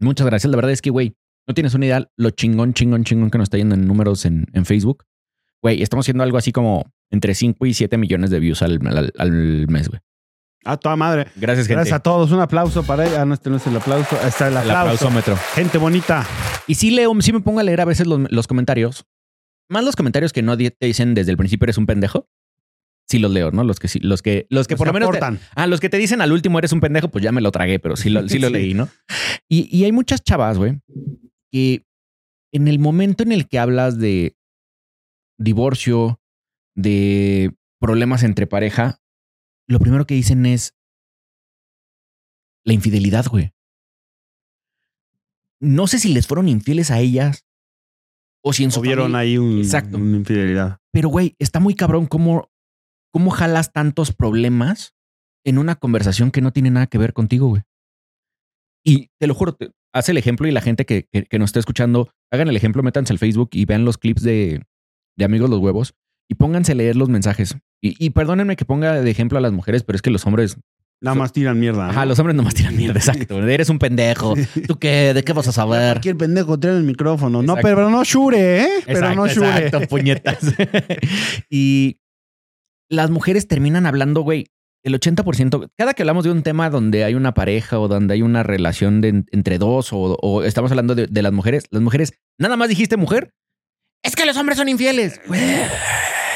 [0.00, 0.50] Muchas gracias.
[0.50, 1.14] La verdad es que, güey,
[1.46, 4.46] no tienes una idea lo chingón, chingón, chingón que nos está yendo en números en,
[4.52, 5.04] en Facebook.
[5.62, 9.12] Güey, estamos haciendo algo así como entre 5 y 7 millones de views al, al-
[9.18, 10.00] al mes, güey.
[10.64, 11.26] a toda madre.
[11.36, 11.74] Gracias, gente.
[11.74, 12.32] Gracias a todos.
[12.32, 13.22] Un aplauso para ella.
[13.22, 14.16] Ah, no, este no es el aplauso.
[14.26, 14.80] Está el El aplauso.
[15.06, 15.36] aplausómetro.
[15.54, 16.26] Gente bonita.
[16.66, 19.04] Y sí leo, sí me pongo a leer a veces los, los comentarios.
[19.68, 22.28] Más los comentarios que no te dicen desde el principio eres un pendejo.
[23.08, 23.64] Sí los leo, ¿no?
[23.64, 25.20] Los que sí, los que, los que Los por lo menos te-
[25.54, 27.78] ah, los que te dicen al último eres un pendejo, pues ya me lo tragué,
[27.78, 28.52] pero sí lo, sí lo Sí.
[28.54, 28.88] leí, ¿no?
[29.48, 30.80] Y, y hay muchas chavas, güey,
[31.50, 31.84] que
[32.52, 34.36] en el momento en el que hablas de
[35.38, 36.20] divorcio,
[36.74, 39.00] de problemas entre pareja,
[39.68, 40.74] lo primero que dicen es
[42.64, 43.52] la infidelidad, güey.
[45.60, 47.44] No sé si les fueron infieles a ellas
[48.44, 49.96] o si en su vieron ahí un, Exacto.
[49.98, 50.78] una infidelidad.
[50.92, 52.50] Pero, güey, está muy cabrón cómo,
[53.12, 54.94] cómo jalas tantos problemas
[55.44, 57.62] en una conversación que no tiene nada que ver contigo, güey.
[58.84, 61.48] Y te lo juro, te- haz el ejemplo y la gente que, que, que nos
[61.48, 64.62] está escuchando, hagan el ejemplo, métanse al Facebook y vean los clips de,
[65.16, 65.94] de Amigos los Huevos
[66.28, 67.56] y pónganse a leer los mensajes.
[67.80, 70.56] Y, y perdónenme que ponga de ejemplo a las mujeres, pero es que los hombres,
[71.00, 71.88] Nada más tiran mierda.
[71.90, 73.42] ajá, los hombres nomás tiran mierda, exacto.
[73.46, 74.34] Eres un pendejo.
[74.68, 75.12] ¿Tú qué?
[75.14, 75.94] ¿De qué vas a saber?
[75.94, 77.42] Cualquier pendejo trae el micrófono.
[77.42, 77.62] No, Exacto.
[77.76, 78.68] pero no shure, ¿eh?
[78.86, 79.66] Pero no Exacto, shure.
[79.66, 80.38] exacto, puñetas.
[81.50, 81.98] y
[82.92, 84.48] las mujeres terminan hablando, güey,
[84.84, 88.22] el 80%, cada que hablamos de un tema donde hay una pareja o donde hay
[88.22, 92.12] una relación de, entre dos o, o estamos hablando de, de, las mujeres, las mujeres,
[92.38, 93.32] nada más dijiste mujer,
[94.02, 95.20] es que los hombres son infieles.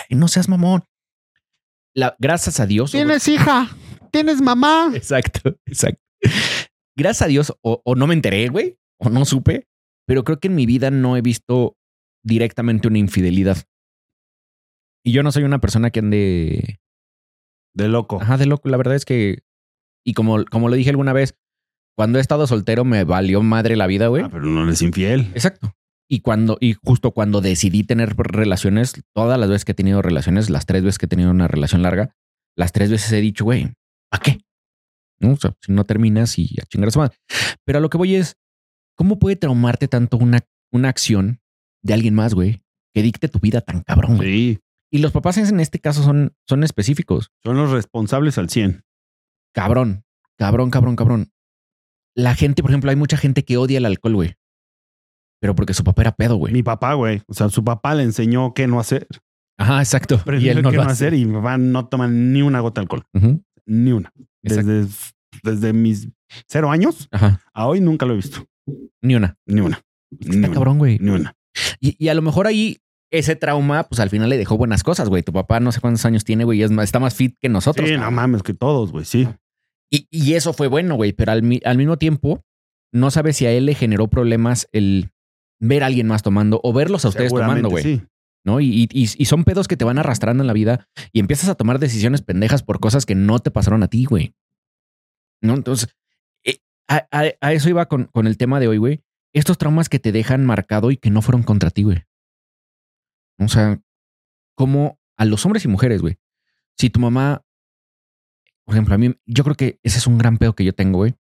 [0.08, 0.84] Y no seas mamón.
[1.92, 2.92] La, gracias a Dios.
[2.92, 3.68] Tienes hija,
[4.12, 4.92] tienes mamá.
[4.94, 6.02] Exacto, exacto.
[6.96, 9.66] Gracias a Dios, o, o no me enteré, güey, o no supe,
[10.06, 11.76] pero creo que en mi vida no he visto
[12.22, 13.58] directamente una infidelidad.
[15.06, 16.80] Y yo no soy una persona que ande
[17.74, 18.20] de loco.
[18.20, 18.68] Ajá, de loco.
[18.68, 19.44] La verdad es que,
[20.04, 21.38] y como, como lo dije alguna vez,
[21.96, 24.24] cuando he estado soltero me valió madre la vida, güey.
[24.24, 25.30] Ah, pero no eres infiel.
[25.32, 25.76] Exacto.
[26.10, 30.50] Y cuando, y justo cuando decidí tener relaciones, todas las veces que he tenido relaciones,
[30.50, 32.16] las tres veces que he tenido una relación larga,
[32.56, 33.74] las tres veces he dicho, güey,
[34.10, 34.40] ¿a qué?
[35.20, 35.34] ¿No?
[35.34, 37.16] O sea, si no terminas y a chingar a su madre.
[37.64, 38.36] Pero a lo que voy es,
[38.96, 40.40] ¿cómo puede traumarte tanto una,
[40.72, 41.38] una acción
[41.84, 44.16] de alguien más, güey, que dicte tu vida tan cabrón?
[44.16, 44.54] Güey?
[44.54, 44.60] Sí.
[44.90, 47.30] Y los papás en este caso son, son específicos.
[47.42, 48.84] Son los responsables al 100.
[49.52, 50.04] Cabrón,
[50.38, 51.32] cabrón, cabrón, cabrón.
[52.14, 54.34] La gente, por ejemplo, hay mucha gente que odia el alcohol, güey.
[55.40, 56.52] Pero porque su papá era pedo, güey.
[56.52, 57.22] Mi papá, güey.
[57.26, 59.06] O sea, su papá le enseñó qué no hacer.
[59.58, 60.20] Ajá, exacto.
[60.24, 62.80] Pero y él no qué no hacer y mi papá no toma ni una gota
[62.80, 63.04] de alcohol.
[63.14, 63.44] Uh -huh.
[63.66, 64.12] Ni una.
[64.42, 64.86] Desde,
[65.42, 66.08] desde, mis
[66.48, 67.40] cero años Ajá.
[67.52, 68.46] a hoy nunca lo he visto.
[69.02, 69.36] Ni una.
[69.46, 69.82] Ni una.
[70.20, 70.98] Está ni cabrón, güey.
[71.00, 71.34] Ni una.
[71.80, 72.78] Y, y, a lo mejor ahí
[73.10, 75.22] ese trauma, pues al final le dejó buenas cosas, güey.
[75.22, 77.88] Tu papá no sé cuántos años tiene, güey, es más, está más fit que nosotros.
[77.88, 79.28] Sí, no mames, que todos, güey, sí.
[79.90, 82.42] Y, y, eso fue bueno, güey, pero al, al, mismo tiempo,
[82.92, 85.10] no sabes si a él le generó problemas el
[85.60, 87.84] ver a alguien más tomando o verlos a ustedes tomando, güey.
[87.84, 88.02] Sí.
[88.44, 88.60] ¿No?
[88.60, 91.56] Y, y, y, son pedos que te van arrastrando en la vida y empiezas a
[91.56, 94.34] tomar decisiones pendejas por cosas que no te pasaron a ti, güey.
[95.40, 95.54] ¿No?
[95.54, 95.88] Entonces,
[96.44, 99.02] eh, a, a, a, eso iba con, con el tema de hoy, güey.
[99.32, 102.04] Estos traumas que te dejan marcado y que no fueron contra ti, güey.
[103.38, 103.80] O sea,
[104.56, 106.18] como a los hombres y mujeres, güey.
[106.76, 107.44] Si tu mamá,
[108.64, 110.98] por ejemplo, a mí, yo creo que ese es un gran pedo que yo tengo,
[110.98, 111.14] güey.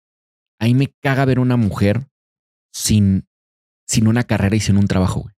[0.58, 2.08] A mí me caga ver una mujer
[2.72, 3.26] sin,
[3.86, 5.34] sin una carrera y sin un trabajo, güey.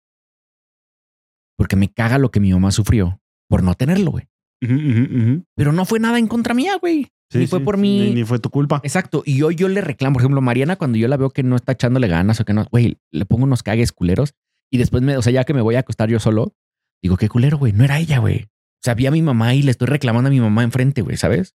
[1.57, 4.29] Porque me caga lo que mi mamá sufrió por no tenerlo, güey.
[4.63, 5.45] Uh -huh, uh -huh.
[5.55, 7.09] Pero no fue nada en contra mía, güey.
[7.31, 8.01] Sí, ni fue sí, por mí.
[8.01, 8.81] Ni, ni fue tu culpa.
[8.83, 9.23] Exacto.
[9.25, 11.73] Y hoy yo le reclamo, por ejemplo, Mariana, cuando yo la veo que no está
[11.73, 14.35] echándole ganas o que no, güey, le pongo unos cagues culeros
[14.71, 16.55] y después me, o sea, ya que me voy a acostar yo solo,
[17.09, 18.43] digo, qué culero, güey, no era ella, güey.
[18.45, 21.17] O sea, vi a mi mamá y le estoy reclamando a mi mamá enfrente, güey,
[21.17, 21.55] ¿sabes?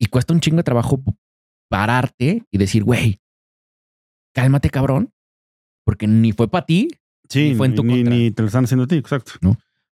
[0.00, 1.02] Y cuesta un chingo de trabajo
[1.68, 3.20] pararte y decir, güey,
[4.34, 5.12] cálmate, cabrón,
[5.84, 6.88] porque ni fue para ti,
[7.28, 8.14] Sí, ni fue en tu ni, contra.
[8.14, 9.32] ni te lo están haciendo a ti, exacto.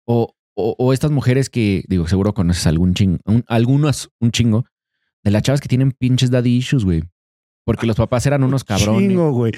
[0.06, 4.66] O, o, o estas mujeres que, digo, seguro conoces algún chingo, un, algunas un chingo,
[5.24, 7.04] de las chavas que tienen pinches daddy issues, güey.
[7.66, 9.08] Porque los papás eran unos cabrones.
[9.10, 9.54] Chingo, güey.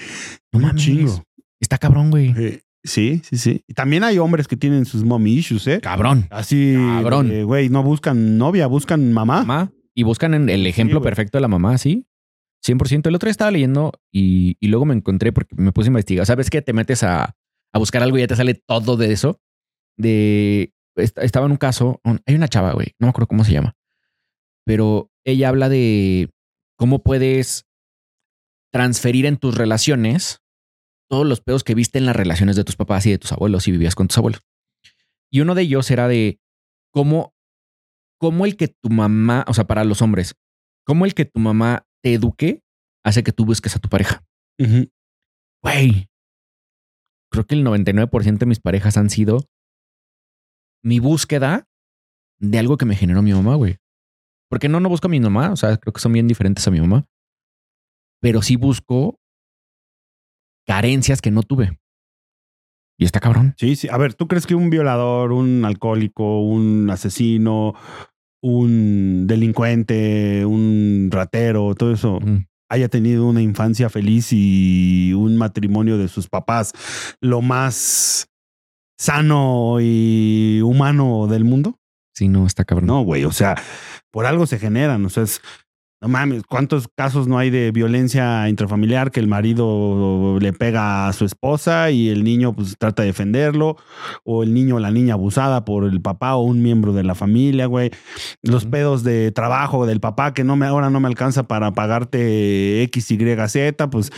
[0.54, 0.84] No Un mames.
[0.84, 1.24] chingo.
[1.60, 2.34] Está cabrón, güey.
[2.38, 3.64] Eh, sí, sí, sí.
[3.68, 5.80] Y también hay hombres que tienen sus mommy issues, ¿eh?
[5.82, 6.28] Cabrón.
[6.30, 7.32] Así, Cabrón.
[7.32, 9.40] eh, güey, no buscan novia, buscan mamá.
[9.44, 9.72] Mamá.
[9.94, 11.10] Y buscan en el ejemplo güey.
[11.10, 12.06] perfecto de la mamá, ¿sí?
[12.66, 13.08] 100%.
[13.08, 16.26] El otro día estaba leyendo y, y luego me encontré porque me puse a investigar.
[16.26, 16.62] ¿Sabes qué?
[16.62, 17.36] Te metes a,
[17.74, 19.40] a buscar algo y ya te sale todo de eso.
[19.98, 20.74] De.
[20.96, 22.02] est- Estaba en un caso.
[22.04, 22.88] un- Hay una chava, güey.
[23.00, 23.76] No me acuerdo cómo se llama.
[24.66, 26.30] Pero ella habla de
[26.78, 27.66] cómo puedes
[28.72, 30.42] transferir en tus relaciones
[31.10, 33.64] todos los pedos que viste en las relaciones de tus papás y de tus abuelos
[33.64, 34.42] si vivías con tus abuelos.
[35.32, 36.40] Y uno de ellos era de
[36.92, 37.36] cómo,
[38.20, 40.36] cómo el que tu mamá, o sea, para los hombres,
[40.86, 42.64] cómo el que tu mamá te eduque
[43.04, 44.24] hace que tú busques a tu pareja.
[45.62, 46.10] Güey,
[47.32, 49.46] creo que el 99% de mis parejas han sido
[50.84, 51.68] mi búsqueda
[52.40, 53.78] de algo que me generó mi mamá, güey.
[54.50, 56.72] Porque no, no busco a mi mamá, o sea, creo que son bien diferentes a
[56.72, 57.06] mi mamá.
[58.22, 59.20] Pero sí busco
[60.66, 61.78] carencias que no tuve.
[62.98, 63.56] Y está cabrón.
[63.58, 63.88] Sí, sí.
[63.90, 67.74] A ver, ¿tú crees que un violador, un alcohólico, un asesino,
[68.42, 72.20] un delincuente, un ratero, todo eso,
[72.70, 76.72] haya tenido una infancia feliz y un matrimonio de sus papás
[77.20, 78.30] lo más
[78.98, 81.80] sano y humano del mundo?
[82.14, 82.88] Sí, no, está cabrón.
[82.88, 83.26] No, güey.
[83.26, 83.56] O sea,
[84.10, 85.06] por algo se generan.
[85.06, 85.42] O sea, es,
[86.06, 91.14] no mames, ¿cuántos casos no hay de violencia intrafamiliar que el marido le pega a
[91.14, 93.76] su esposa y el niño pues trata de defenderlo?
[94.24, 97.16] O el niño o la niña abusada por el papá o un miembro de la
[97.16, 97.90] familia, güey.
[98.44, 102.84] Los pedos de trabajo del papá que no me, ahora no me alcanza para pagarte
[102.84, 104.12] X, Y, Z, pues,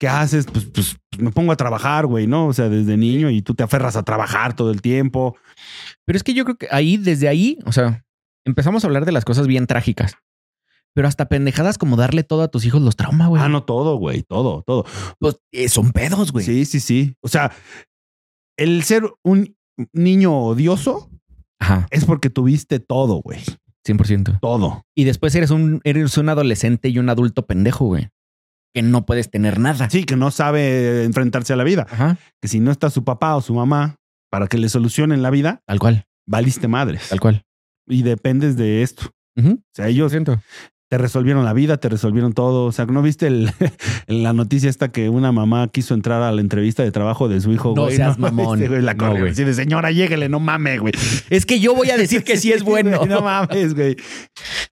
[0.00, 0.46] ¿qué haces?
[0.46, 2.46] Pues, pues me pongo a trabajar, güey, ¿no?
[2.46, 5.36] O sea, desde niño y tú te aferras a trabajar todo el tiempo.
[6.06, 8.02] Pero es que yo creo que ahí, desde ahí, o sea,
[8.46, 10.16] empezamos a hablar de las cosas bien trágicas.
[10.94, 13.42] Pero hasta pendejadas como darle todo a tus hijos los trauma, güey.
[13.42, 14.84] Ah, no, todo, güey, todo, todo.
[15.18, 16.44] Pues, eh, son pedos, güey.
[16.44, 17.14] Sí, sí, sí.
[17.20, 17.50] O sea,
[18.56, 19.56] el ser un
[19.92, 21.10] niño odioso
[21.58, 21.86] Ajá.
[21.90, 23.40] es porque tuviste todo, güey.
[23.86, 24.38] 100%.
[24.40, 24.82] Todo.
[24.96, 28.08] Y después eres un, eres un adolescente y un adulto pendejo, güey.
[28.72, 29.90] Que no puedes tener nada.
[29.90, 31.86] Sí, que no sabe enfrentarse a la vida.
[31.90, 32.16] Ajá.
[32.40, 33.96] Que si no está su papá o su mamá
[34.30, 36.06] para que le solucionen la vida, Tal cual.
[36.26, 37.08] valiste madres.
[37.08, 37.44] Tal cual.
[37.86, 39.10] Y dependes de esto.
[39.36, 39.54] Ujú.
[39.54, 40.40] O sea, ellos siento.
[40.90, 42.66] Te resolvieron la vida, te resolvieron todo.
[42.66, 43.50] O sea, ¿no viste el,
[44.06, 47.52] la noticia esta que una mamá quiso entrar a la entrevista de trabajo de su
[47.52, 47.72] hijo?
[47.74, 48.58] No seas mamón.
[48.58, 49.32] viste, güey, la No, güey.
[49.34, 50.92] de señora, lléguele, no mames, güey.
[51.30, 53.06] Es que yo voy a decir que sí es bueno.
[53.06, 53.96] no mames, güey.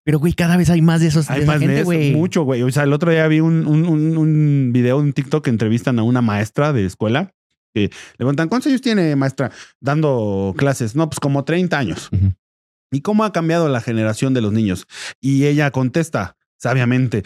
[0.04, 1.28] Pero, güey, cada vez hay más de esos.
[1.30, 2.12] Hay más gente, de eso, güey.
[2.12, 2.62] mucho, güey.
[2.62, 5.98] O sea, el otro día vi un, un, un, un video, un TikTok que entrevistan
[5.98, 7.32] a una maestra de escuela.
[7.74, 10.94] Que le preguntan, ¿cuántos años tiene maestra dando clases?
[10.94, 12.10] No, pues como 30 años.
[12.12, 12.32] Ujú.
[12.92, 14.86] ¿Y cómo ha cambiado la generación de los niños?
[15.20, 17.24] Y ella contesta sabiamente,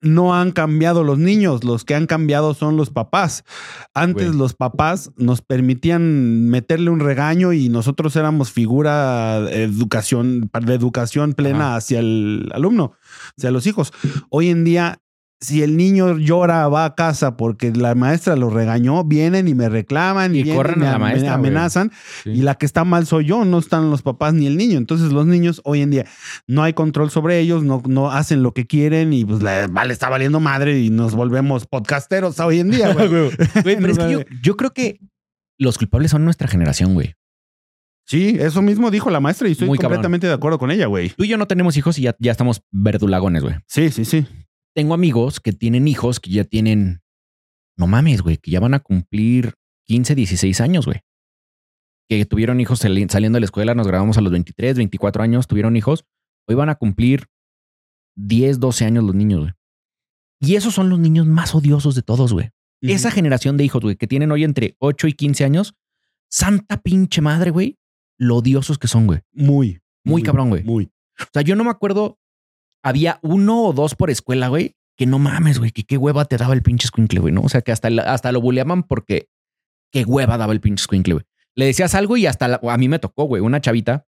[0.00, 3.44] no han cambiado los niños, los que han cambiado son los papás.
[3.94, 10.74] Antes los papás nos permitían meterle un regaño y nosotros éramos figura de educación, de
[10.74, 11.76] educación plena Ajá.
[11.76, 12.92] hacia el alumno,
[13.36, 13.92] hacia los hijos.
[14.30, 15.00] Hoy en día,
[15.40, 19.68] si el niño llora, va a casa porque la maestra lo regañó, vienen y me
[19.68, 21.48] reclaman y, Y vienen corren me a la me maestra, güey.
[21.50, 21.92] amenazan.
[22.24, 22.30] Sí.
[22.30, 24.78] Y la que está mal soy yo, no están los papás ni el niño.
[24.78, 26.06] Entonces los niños hoy en día
[26.46, 29.92] no hay control sobre ellos, no, no hacen lo que quieren y pues le, vale,
[29.92, 33.08] está valiendo madre y nos volvemos podcasteros hoy en día, güey.
[33.62, 35.00] Güey, pero es que yo, yo creo que
[35.58, 37.14] los culpables son nuestra generación, güey.
[38.06, 39.96] Sí, eso mismo dijo la maestra y estoy Muy cabrón.
[39.98, 41.10] completamente de acuerdo con ella, güey.
[41.10, 43.56] Tú y yo no tenemos hijos y ya, ya estamos verdulagones, güey.
[43.66, 44.26] Sí, sí, sí.
[44.74, 47.00] Tengo amigos que tienen hijos que ya tienen,
[47.76, 49.54] no mames, güey, que ya van a cumplir
[49.86, 51.00] 15, 16 años, güey.
[52.08, 55.46] Que tuvieron hijos sali- saliendo de la escuela, nos grabamos a los 23, 24 años,
[55.46, 56.04] tuvieron hijos.
[56.48, 57.26] Hoy van a cumplir
[58.16, 59.52] 10, 12 años los niños, güey.
[60.40, 62.50] Y esos son los niños más odiosos de todos, güey.
[62.80, 65.74] Esa generación de hijos, güey, que tienen hoy entre 8 y 15 años,
[66.30, 67.76] santa pinche madre, güey,
[68.18, 69.20] lo odiosos que son, güey.
[69.32, 69.80] Muy.
[70.04, 70.62] Muy cabrón, güey.
[70.62, 70.84] Muy.
[71.20, 72.18] O sea, yo no me acuerdo,
[72.82, 76.36] había uno o dos por escuela, güey, que no mames, güey, que qué hueva te
[76.36, 77.42] daba el pinche squinkle, güey, ¿no?
[77.42, 79.28] O sea, que hasta, hasta lo buleaban porque
[79.92, 81.26] qué hueva daba el pinche squinkle, güey.
[81.54, 84.06] Le decías algo y hasta a mí me tocó, güey, una chavita,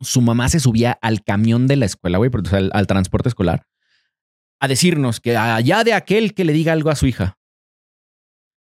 [0.00, 3.66] su mamá se subía al camión de la escuela, güey, o al, transporte escolar,
[4.60, 7.38] a decirnos que allá de aquel que le diga algo a su hija.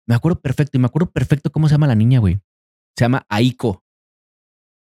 [0.08, 2.40] Me acuerdo perfecto y me acuerdo perfecto cómo se llama la niña, güey.
[2.96, 3.84] Se llama Aiko.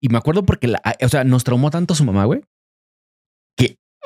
[0.01, 2.43] Y me acuerdo porque, o sea, nos traumó tanto su mamá, güey,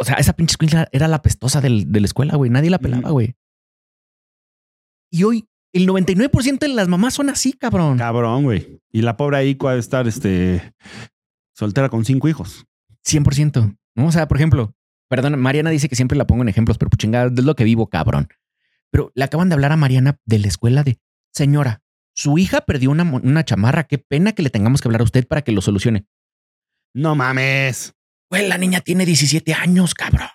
[0.01, 2.51] o sea, esa pinche escuela era la pestosa del- de la escuela, güey.
[2.51, 3.35] Nadie la pelaba, güey.
[5.11, 7.99] Y hoy el 99% de las mamás son así, cabrón.
[7.99, 8.81] Cabrón, güey.
[8.91, 10.75] Y la pobre Ico ha de estar este,
[11.55, 12.67] soltera con cinco hijos.
[13.07, 13.77] 100%.
[13.95, 14.07] ¿no?
[14.07, 14.75] O sea, por ejemplo,
[15.09, 17.65] perdón, Mariana dice que siempre la pongo en ejemplos, pero pues chingada, es lo que
[17.65, 18.29] vivo, cabrón.
[18.91, 20.99] Pero le acaban de hablar a Mariana de la escuela de,
[21.33, 21.83] señora,
[22.15, 25.27] su hija perdió una, una chamarra, qué pena que le tengamos que hablar a usted
[25.27, 26.07] para que lo solucione.
[26.95, 27.95] No mames.
[28.31, 30.29] Güey, la niña tiene 17 años, cabrón.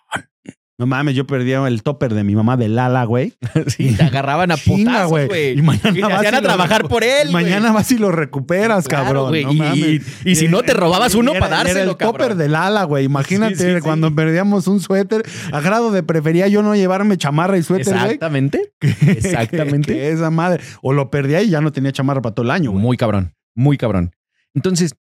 [0.80, 3.34] No mames, yo perdí el topper de mi mamá de Lala, güey.
[3.68, 5.60] Sí, te agarraban a putazos, güey.
[5.60, 7.30] Y mañana Y vas y a lo trabajar recu- por él.
[7.32, 9.32] Mañana vas y lo recuperas, Claro, cabrón.
[9.44, 9.78] no Y- mames.
[10.26, 12.38] y- y si no, te robabas uno Era- para Era dárselo, el topper cabrón.
[12.40, 13.06] del ala, güey.
[13.06, 13.82] Imagínate Sí, sí, sí.
[13.82, 15.22] cuando perdíamos un suéter.
[15.52, 18.06] A grado de prefería yo no llevarme chamarra y suéter, güey.
[18.06, 18.74] Exactamente.
[18.80, 19.94] que- Exactamente.
[19.94, 20.64] que esa madre.
[20.82, 22.82] O lo perdía y ya no tenía chamarra para todo el año, güey.
[22.82, 24.12] Muy cabrón, muy cabrón.
[24.56, 24.96] Entonces,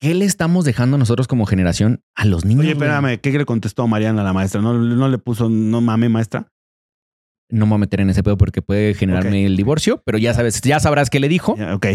[0.00, 2.60] ¿qué le estamos dejando nosotros como generación a los niños?
[2.60, 2.88] Oye, güey?
[2.88, 4.60] espérame, ¿qué le contestó Mariana a la maestra?
[4.60, 6.52] ¿No, no le puso, no mame, maestra?
[7.48, 10.34] No me voy a meter en ese pedo porque puede generarme el divorcio, pero ya
[10.34, 11.56] sabes, ya sabrás qué le dijo.
[11.56, 11.86] Ya, ok.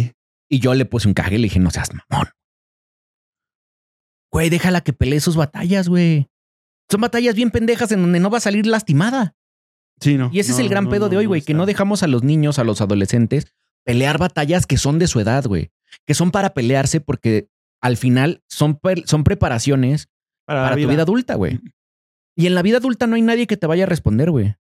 [0.50, 2.28] Y yo le puse un cague y le dije, no seas mamón.
[4.32, 6.30] Güey, déjala que pelee sus batallas, güey.
[6.90, 9.36] Son batallas bien pendejas en donde no va a salir lastimada.
[10.00, 10.30] Sí, no.
[10.34, 12.08] Y ese es el gran no, pedo no, de hoy, güey, que no dejamos a
[12.08, 15.72] los niños, a los adolescentes, pelear batallas que son de su edad, güey.
[16.06, 17.50] Que son para pelearse porque
[17.82, 20.10] al final son, son preparaciones
[20.46, 21.60] para, tu vida adulta, güey.
[22.36, 24.56] Y en la vida adulta no hay nadie que te vaya a responder, güey.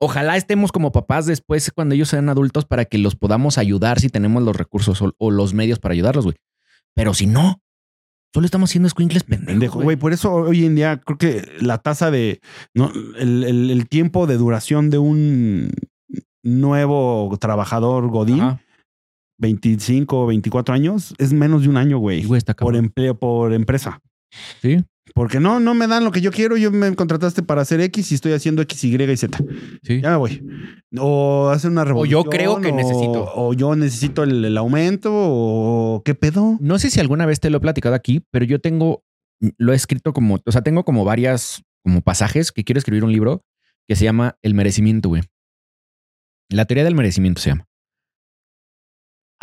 [0.00, 4.08] Ojalá estemos como papás después cuando ellos sean adultos para que los podamos ayudar si
[4.08, 6.36] tenemos los recursos o, o los medios para ayudarlos, güey.
[6.94, 7.62] Pero si no,
[8.34, 9.96] solo estamos squinkles pendejos, Pendejo, güey.
[9.96, 12.40] Por eso hoy en día creo que la tasa de.
[12.74, 15.70] No, el, el- el tiempo de duración de un
[16.42, 18.60] nuevo trabajador Godín, Ajá.
[19.38, 22.24] 25 o 24 años, es menos de un año, güey.
[22.24, 24.00] Güey, está por empleo, por empresa.
[24.62, 24.82] Sí,
[25.14, 26.56] Porque no, no me dan lo que yo quiero.
[26.56, 29.38] Yo me contrataste para hacer X y estoy haciendo X, Y y Z.
[29.82, 30.00] sí.
[30.00, 30.42] Ya me voy.
[30.98, 32.24] O hacer una O revolución.
[32.24, 33.30] yo creo que o- necesito.
[33.34, 35.10] O yo necesito el, el aumento.
[35.12, 36.56] O qué pedo.
[36.60, 39.04] No sé si alguna vez te lo he platicado aquí, pero yo tengo,
[39.58, 43.12] lo he escrito como, o sea, tengo como varias, como pasajes que quiero escribir un
[43.12, 43.44] libro
[43.86, 45.22] que se llama El merecimiento, güey.
[46.50, 47.66] La teoría del merecimiento se llama.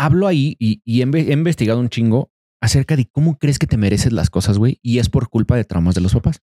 [0.04, 2.32] Hablo ahí y, y he, inve- he investigado un chingo
[2.62, 5.64] acerca de cómo crees que te mereces las cosas, güey, y es por culpa de
[5.64, 6.42] traumas de los papás.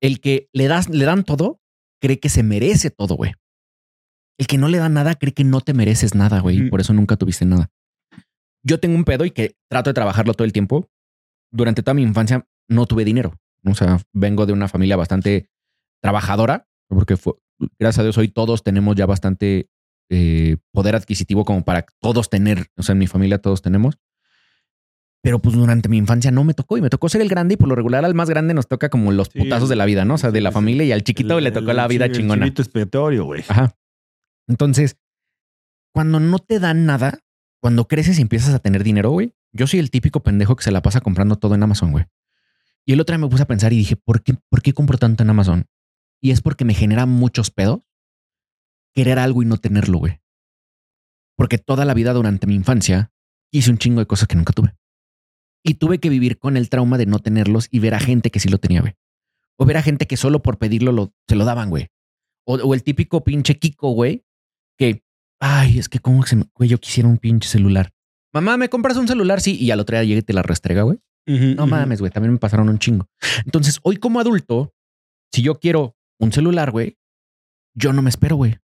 [0.00, 1.60] El que le das, le dan todo,
[2.00, 3.32] cree que se merece todo, güey.
[4.38, 6.80] El que no le da nada cree que no te mereces nada, güey, y por
[6.80, 7.70] eso nunca tuviste nada.
[8.62, 10.90] Yo tengo un pedo y que trato de trabajarlo todo el tiempo.
[11.52, 13.38] Durante toda mi infancia no tuve dinero.
[13.64, 15.48] O sea, vengo de una familia bastante
[16.02, 17.34] trabajadora, porque fue-
[17.78, 19.70] gracias a Dios hoy todos tenemos ya bastante
[20.10, 23.98] eh, poder adquisitivo como para todos tener, o sea, en mi familia todos tenemos.
[25.22, 27.56] Pero pues durante mi infancia no me tocó y me tocó ser el grande y
[27.56, 30.04] por lo regular al más grande nos toca como los Sí, putazos de la vida,
[30.04, 30.14] ¿no?
[30.14, 32.12] O sea, de la familia y al chiquito El- le tocó el la vida el
[32.12, 32.46] chingona.
[32.46, 33.42] expiatorio, güey.
[33.48, 33.74] Ajá.
[34.48, 34.96] Entonces,
[35.92, 37.18] cuando no te dan nada,
[37.60, 40.70] cuando creces y empiezas a tener dinero, güey, yo soy el típico pendejo que se
[40.70, 42.04] la pasa comprando todo en Amazon, güey.
[42.84, 44.96] Y el otro día me puse a pensar y dije, ¿por qué, ¿por qué compro
[44.98, 45.66] tanto en Amazon?
[46.20, 47.80] Y es porque me genera muchos pedos
[48.96, 50.20] querer algo y no tenerlo, güey.
[51.36, 53.12] Porque toda la vida durante mi infancia
[53.52, 54.74] hice un chingo de cosas que nunca tuve.
[55.62, 58.40] Y tuve que vivir con el trauma de no tenerlos y ver a gente que
[58.40, 58.94] sí lo tenía, güey.
[59.58, 61.88] O ver a gente que solo por pedirlo lo, se lo daban, güey.
[62.46, 64.24] O, o el típico pinche Kiko, güey,
[64.78, 65.02] que,
[65.40, 67.92] ay, es que como que se me, güey, yo quisiera un pinche celular.
[68.32, 69.42] Mamá, ¿me compras un celular?
[69.42, 69.56] Sí.
[69.56, 70.98] Y al otro día llega y te la restrega, güey.
[71.26, 73.08] No mames, güey, también me pasaron un chingo.
[73.44, 74.72] Entonces, hoy como adulto,
[75.34, 76.96] si yo quiero un celular, güey,
[77.74, 78.58] yo no me espero, güey.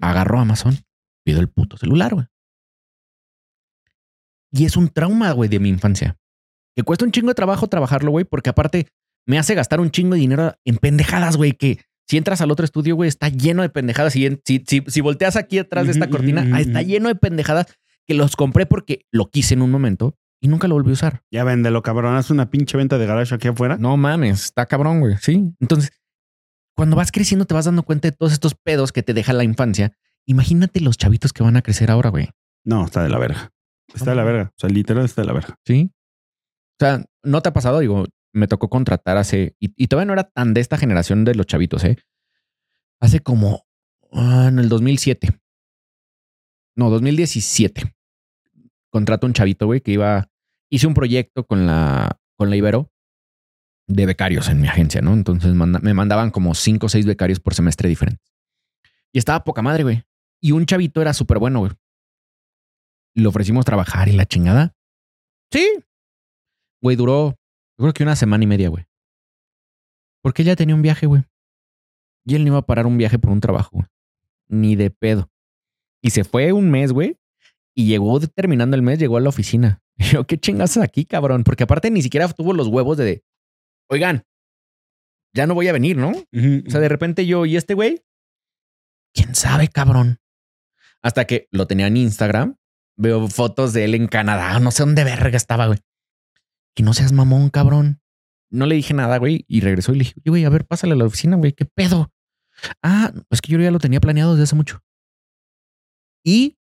[0.00, 0.78] Agarro Amazon,
[1.24, 2.26] pido el puto celular, güey.
[4.52, 6.16] Y es un trauma, güey, de mi infancia.
[6.74, 8.88] Que cuesta un chingo de trabajo trabajarlo, güey, porque aparte
[9.26, 12.64] me hace gastar un chingo de dinero en pendejadas, güey, que si entras al otro
[12.64, 14.12] estudio, güey, está lleno de pendejadas.
[14.12, 17.66] Si, si, si volteas aquí atrás de esta cortina, está lleno de pendejadas
[18.06, 21.22] que los compré porque lo quise en un momento y nunca lo volví a usar.
[21.32, 22.14] Ya véndelo, cabrón.
[22.14, 23.76] Haz una pinche venta de garage aquí afuera.
[23.78, 25.16] No mames, está cabrón, güey.
[25.20, 25.52] Sí.
[25.58, 25.90] Entonces,
[26.76, 29.44] cuando vas creciendo, te vas dando cuenta de todos estos pedos que te deja la
[29.44, 29.96] infancia.
[30.26, 32.28] Imagínate los chavitos que van a crecer ahora, güey.
[32.64, 33.50] No, está de la verga.
[33.94, 34.52] Está de la verga.
[34.54, 35.58] O sea, literal está de la verga.
[35.64, 35.90] Sí.
[35.92, 38.04] O sea, no te ha pasado, digo,
[38.34, 41.46] me tocó contratar hace, y, y todavía no era tan de esta generación de los
[41.46, 41.96] chavitos, ¿eh?
[43.00, 43.66] Hace como
[44.12, 45.40] ah, en el 2007.
[46.76, 47.94] No, 2017.
[48.90, 50.28] Contrato un chavito, güey, que iba,
[50.68, 52.92] hice un proyecto con la, con la Ibero
[53.86, 55.12] de becarios en mi agencia, ¿no?
[55.12, 58.34] Entonces me mandaban como cinco o seis becarios por semestre diferentes.
[59.12, 60.02] Y estaba poca madre, güey.
[60.40, 61.72] Y un chavito era súper bueno, güey.
[63.14, 64.74] Le ofrecimos trabajar y la chingada.
[65.50, 65.66] Sí.
[66.82, 67.38] Güey, duró,
[67.78, 68.84] creo que una semana y media, güey.
[70.22, 71.22] Porque ya tenía un viaje, güey.
[72.24, 73.86] Y él no iba a parar un viaje por un trabajo, güey.
[74.48, 75.30] Ni de pedo.
[76.02, 77.16] Y se fue un mes, güey.
[77.74, 79.82] Y llegó terminando el mes, llegó a la oficina.
[79.96, 81.44] Yo, ¿qué chingas aquí, cabrón?
[81.44, 83.24] Porque aparte ni siquiera tuvo los huevos de,
[83.88, 84.24] oigan,
[85.34, 86.10] ya no voy a venir, ¿no?
[86.10, 88.04] O sea, de repente yo y este güey,
[89.12, 90.18] quién sabe, cabrón.
[91.02, 92.56] Hasta que lo tenía en Instagram,
[92.96, 95.78] veo fotos de él en Canadá, no sé dónde verga estaba, güey.
[96.74, 98.00] Que no seas mamón, cabrón.
[98.50, 100.92] No le dije nada, güey, y regresó y le dije, "Oye, güey, a ver, pásale
[100.94, 102.12] a la oficina, güey, ¿qué pedo?
[102.82, 104.80] Ah, es que yo ya lo tenía planeado desde hace mucho.
[106.24, 106.58] Y,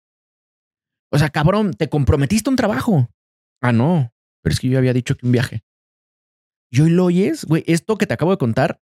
[1.11, 3.09] o sea, cabrón, te comprometiste a un trabajo.
[3.61, 5.63] Ah, no, pero es que yo había dicho que un viaje.
[6.71, 8.79] Y hoy lo oyes, güey, esto que te acabo de contar,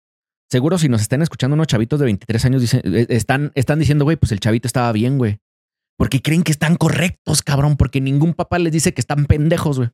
[0.49, 4.05] seguro si nos están escuchando unos chavitos de 23 años, dicen, eh, están, están diciendo,
[4.05, 5.37] güey, pues el chavito estaba bien, güey.
[5.97, 9.89] Porque creen que están correctos, cabrón, porque ningún papá les dice que están pendejos, güey.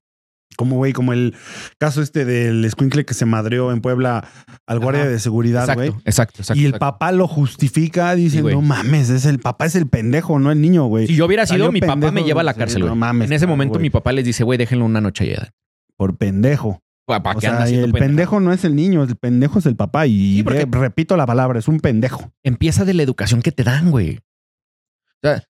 [0.58, 1.34] Como, güey, como el
[1.78, 4.28] caso este del escuincle que se madreó en Puebla
[4.68, 5.12] al guardia Ajá.
[5.12, 5.90] de seguridad, güey.
[6.04, 6.56] exacto, exacto.
[6.60, 6.80] Y el exacto.
[6.80, 8.54] papá lo justifica, Sí, güey.
[8.56, 11.08] no mames, es el papá es el pendejo, no el niño, güey.
[11.08, 13.00] Si yo hubiera sido, Salió mi papá me lleva a la sí, cárcel, no güey.
[13.00, 15.52] mames, en ese claro, momento mi papá les dice, güey, déjenlo una noche allá.
[15.96, 16.82] Por pendejo.
[17.22, 19.66] ¿Para O qué anda sea, haciendo el pendejo no es el niño, el pendejo es
[19.66, 20.08] el papá.
[20.08, 22.32] Y Sí, porque- repito la palabra, es un pendejo.
[22.44, 24.18] empieza de la educación que te dan, güey.
[24.18, 25.44] O sea,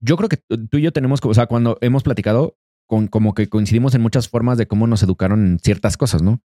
[0.00, 2.56] yo creo que tú y yo tenemos, o sea, cuando hemos platicado,
[2.88, 6.40] con, como que coincidimos en muchas formas de cómo nos educaron en ciertas cosas, ¿no?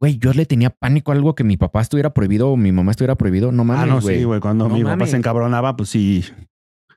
[0.00, 2.92] Güey, yo le tenía pánico a algo que mi papá estuviera prohibido o mi mamá
[2.92, 3.52] estuviera prohibido.
[3.52, 4.18] No ah, mames, no, güey.
[4.18, 4.40] sí, güey.
[4.40, 6.24] Cuando No mi papá se encabronaba, pues sí,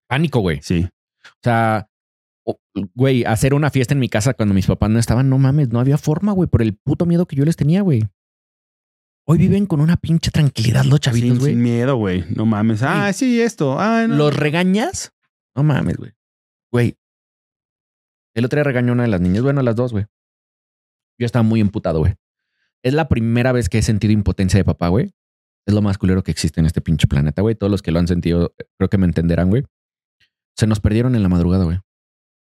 [0.07, 0.59] Pánico, güey.
[0.61, 0.87] sí.
[1.25, 1.87] O sea,
[2.95, 5.79] güey, hacer una fiesta en mi casa cuando mis papás no estaban, no mames, no
[5.79, 8.03] había forma, güey, por el puto miedo que yo les tenía, güey.
[9.25, 11.53] Hoy viven con una pinche tranquilidad los chavitos, güey.
[11.53, 12.25] sin miedo, güey.
[12.35, 12.83] No mames.
[12.83, 13.79] Ah, sí, esto.
[13.79, 14.15] Ah, no.
[14.15, 15.13] ¿Los regañas?
[15.55, 16.11] No mames, güey.
[16.71, 16.97] Güey.
[18.35, 19.43] El otro día regañó a una de las niñas.
[19.43, 20.05] Bueno, a las dos, güey.
[21.17, 22.15] Yo estaba muy emputado, güey.
[22.83, 25.13] Es la primera vez que he sentido impotencia de papá, güey.
[25.65, 27.55] Es lo más culero que existe en este pinche planeta, güey.
[27.55, 29.63] Todos los que lo han sentido, eh, creo que me entenderán, güey.
[30.57, 31.79] Se nos perdieron en la madrugada, güey.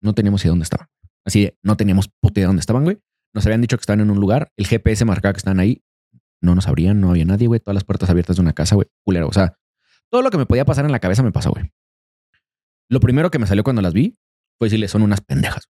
[0.02, 0.88] No teníamos idea dónde estaban.
[1.24, 2.98] Así no teníamos puta idea dónde estaban, güey.
[3.34, 4.52] Nos habían dicho que estaban en un lugar.
[4.56, 5.82] El GPS marcaba que estaban ahí.
[6.42, 7.60] No nos abrían, no había nadie, güey.
[7.60, 8.88] Todas las puertas abiertas de una casa, güey.
[9.04, 9.28] Culero.
[9.28, 9.58] O sea,
[10.10, 11.70] todo lo que me podía pasar en la cabeza me pasó, güey.
[12.88, 14.18] Lo primero que me salió cuando las vi
[14.58, 15.68] fue decirle, son unas pendejas.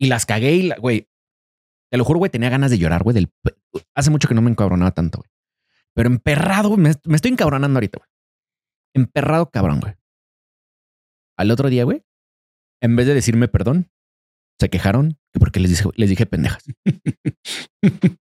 [0.00, 1.08] Y las cagué y, la- güey,
[1.90, 3.28] te lo juro, güey, tenía ganas de llorar, güey.
[3.94, 5.30] Hace mucho que no me encabronaba tanto, güey.
[5.94, 8.08] Pero emperrado, güey, me, me estoy encabronando ahorita, güey.
[8.94, 9.94] Emperrado, cabrón, güey.
[11.36, 12.02] Al otro día, güey,
[12.82, 13.90] en vez de decirme perdón,
[14.60, 16.64] se quejaron que porque les dije, les dije pendejas.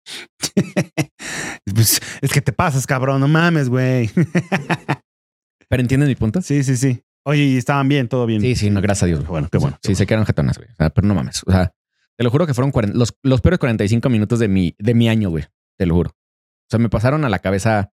[1.74, 3.22] Pues, es que te pasas, cabrón.
[3.22, 4.10] No mames, güey.
[5.70, 6.42] ¿Pero entiendes mi punto?
[6.42, 7.02] Sí, sí, sí.
[7.24, 8.42] Oye, y estaban bien, todo bien.
[8.42, 9.20] Sí, sí, no, gracias a Dios.
[9.20, 9.32] Qué güey.
[9.32, 9.80] bueno, qué bueno.
[9.82, 10.70] Sí, se quedaron jetonas, güey.
[10.72, 11.44] O sea, pero no mames.
[11.46, 11.72] O sea,
[12.18, 15.08] te lo juro que fueron 40 los, los peores 45 minutos de mi, de mi
[15.08, 15.46] año, güey.
[15.78, 16.10] Te lo juro.
[16.10, 17.94] O sea, me pasaron a la cabeza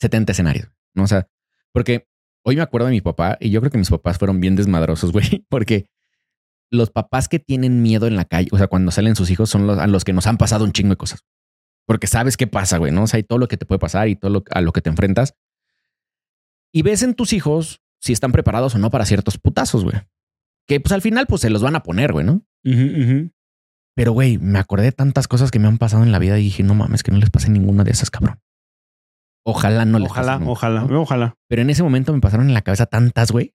[0.00, 0.72] 70 escenarios.
[0.94, 1.04] ¿no?
[1.04, 1.28] O sea,
[1.72, 2.06] porque
[2.44, 5.12] hoy me acuerdo de mi papá y yo creo que mis papás fueron bien desmadrosos,
[5.12, 5.44] güey.
[5.48, 5.86] Porque
[6.70, 9.66] los papás que tienen miedo en la calle, o sea, cuando salen sus hijos, son
[9.66, 11.24] los a los que nos han pasado un chingo de cosas.
[11.86, 13.02] Porque sabes qué pasa, güey, ¿no?
[13.02, 14.80] O sea, hay todo lo que te puede pasar y todo lo, a lo que
[14.80, 15.34] te enfrentas.
[16.72, 19.96] Y ves en tus hijos si están preparados o no para ciertos putazos, güey.
[20.68, 22.42] Que pues al final pues se los van a poner, güey, ¿no?
[23.96, 26.44] Pero, güey, me acordé de tantas cosas que me han pasado en la vida y
[26.44, 28.40] dije, no mames, que no les pase ninguna de esas, cabrón.
[29.44, 31.02] Ojalá no les Ojalá, pase nunca, ojalá, ¿no?
[31.02, 31.34] ojalá.
[31.48, 33.54] Pero en ese momento me pasaron en la cabeza tantas, güey.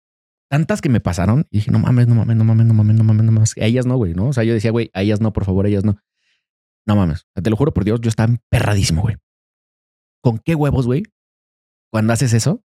[0.50, 3.04] Tantas que me pasaron y dije, no mames, no mames, no mames, no mames, no
[3.04, 3.58] mames, no mames.
[3.58, 4.28] A ellas no, güey, ¿no?
[4.28, 5.98] O sea, yo decía, güey, a ellas no, por favor, a ellas no.
[6.86, 7.26] No mames.
[7.34, 9.16] Te lo juro por Dios, yo estaba emperradísimo, güey.
[10.22, 11.04] ¿Con qué huevos, güey?
[11.92, 12.64] Cuando haces eso,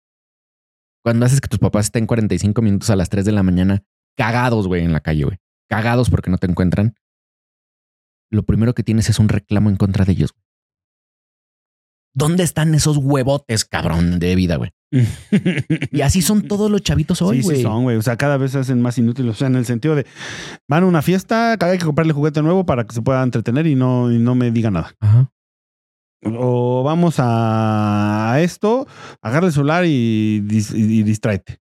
[1.04, 3.84] cuando haces que tus papás estén 45 minutos a las 3 de la mañana
[4.18, 5.38] cagados, güey, en la calle, güey.
[5.70, 6.96] Cagados porque no te encuentran.
[8.32, 10.34] Lo primero que tienes es un reclamo en contra de ellos.
[12.16, 14.72] ¿Dónde están esos huevotes, cabrón, de vida, güey?
[15.92, 17.58] Y así son todos los chavitos hoy, güey.
[17.58, 17.98] sí son, güey.
[17.98, 19.32] O sea, cada vez se hacen más inútiles.
[19.36, 20.06] O sea, en el sentido de
[20.68, 23.76] van a una fiesta, hay que comprarle juguete nuevo para que se pueda entretener y
[23.76, 24.96] no, y no me diga nada.
[25.00, 25.30] Ajá.
[26.28, 28.88] O vamos a esto,
[29.22, 31.60] agarra el celular y, dis- y, y distráete.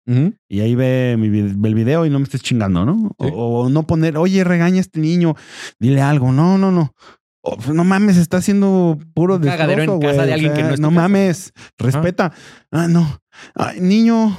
[0.50, 3.12] Y ahí ve, mi, ve el video y no me estés chingando, ¿no?
[3.18, 5.36] O, o no poner, oye, regaña a este niño,
[5.80, 6.34] dile algo.
[6.34, 6.93] No, no, no.
[7.42, 10.62] O, pues, no mames, está haciendo puro Un cagadero en destrozo, casa de alguien que
[10.64, 11.02] no es tu No casa.
[11.02, 12.34] mames, respeta.
[12.72, 13.20] Ah, no.
[13.55, 14.38] Ay, niño,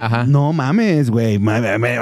[0.00, 0.24] Ajá.
[0.26, 1.38] no mames, güey.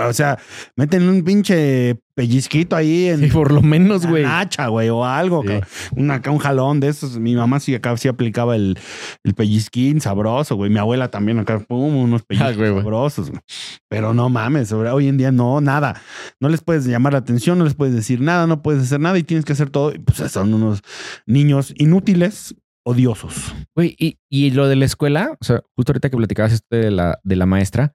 [0.09, 0.39] O sea,
[0.77, 4.25] meten un pinche pellizquito ahí en Sí, por lo menos, güey.
[4.25, 5.43] nacha, güey, o algo.
[5.47, 5.61] Sí.
[5.95, 7.19] Un, acá un jalón de esos.
[7.19, 8.77] Mi mamá sí acá sí aplicaba el,
[9.23, 10.71] el pellizquín sabroso, güey.
[10.71, 12.83] Mi abuela también acá, pum, unos pellizcos güey, güey.
[12.83, 13.31] sabrosos.
[13.31, 13.41] güey.
[13.89, 16.01] Pero no mames, hoy en día no, nada.
[16.41, 19.17] No les puedes llamar la atención, no les puedes decir nada, no puedes hacer nada
[19.19, 19.95] y tienes que hacer todo.
[19.95, 20.81] Y, Pues son unos
[21.27, 22.57] niños inútiles,
[22.89, 23.55] odiosos.
[23.77, 26.91] Güey, y, y lo de la escuela, o sea, justo ahorita que platicabas esto de
[26.91, 27.95] la, de la maestra,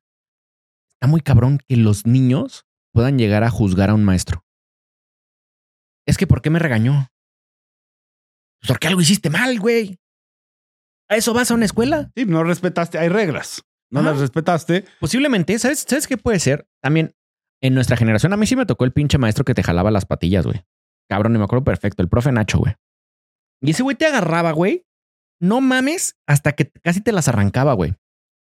[0.92, 4.46] está muy cabrón que los niños puedan llegar a juzgar a un maestro.
[6.06, 7.08] Es que, ¿por qué me regañó?
[8.62, 10.00] Pues porque algo hiciste mal, güey.
[11.10, 12.12] ¿A eso vas a una escuela?
[12.16, 13.64] Sí, no respetaste, hay reglas.
[13.90, 14.12] No Ajá.
[14.12, 14.86] las respetaste.
[15.00, 16.68] Posiblemente, ¿sabes, ¿sabes qué puede ser?
[16.84, 17.16] También
[17.62, 20.06] en nuestra generación, a mí sí me tocó el pinche maestro que te jalaba las
[20.06, 20.64] patillas, güey.
[21.10, 22.76] Cabrón, y me acuerdo perfecto, el profe Nacho, güey.
[23.64, 24.86] Y ese güey te agarraba, güey.
[25.40, 27.96] No mames, hasta que casi te las arrancaba, güey.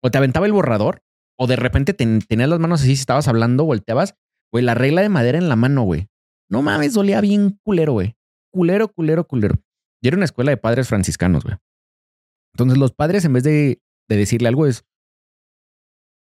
[0.02, 1.02] O te aventaba el borrador,
[1.38, 4.16] o de repente ten- tenías las manos así, si estabas hablando, volteabas,
[4.52, 6.08] güey, la regla de madera en la mano, güey.
[6.48, 8.16] No mames, dolía bien culero, güey.
[8.52, 9.56] Culero, culero, culero.
[10.02, 11.56] Y era una escuela de padres franciscanos, güey.
[12.54, 14.84] Entonces los padres, en vez de, de decirle algo, es,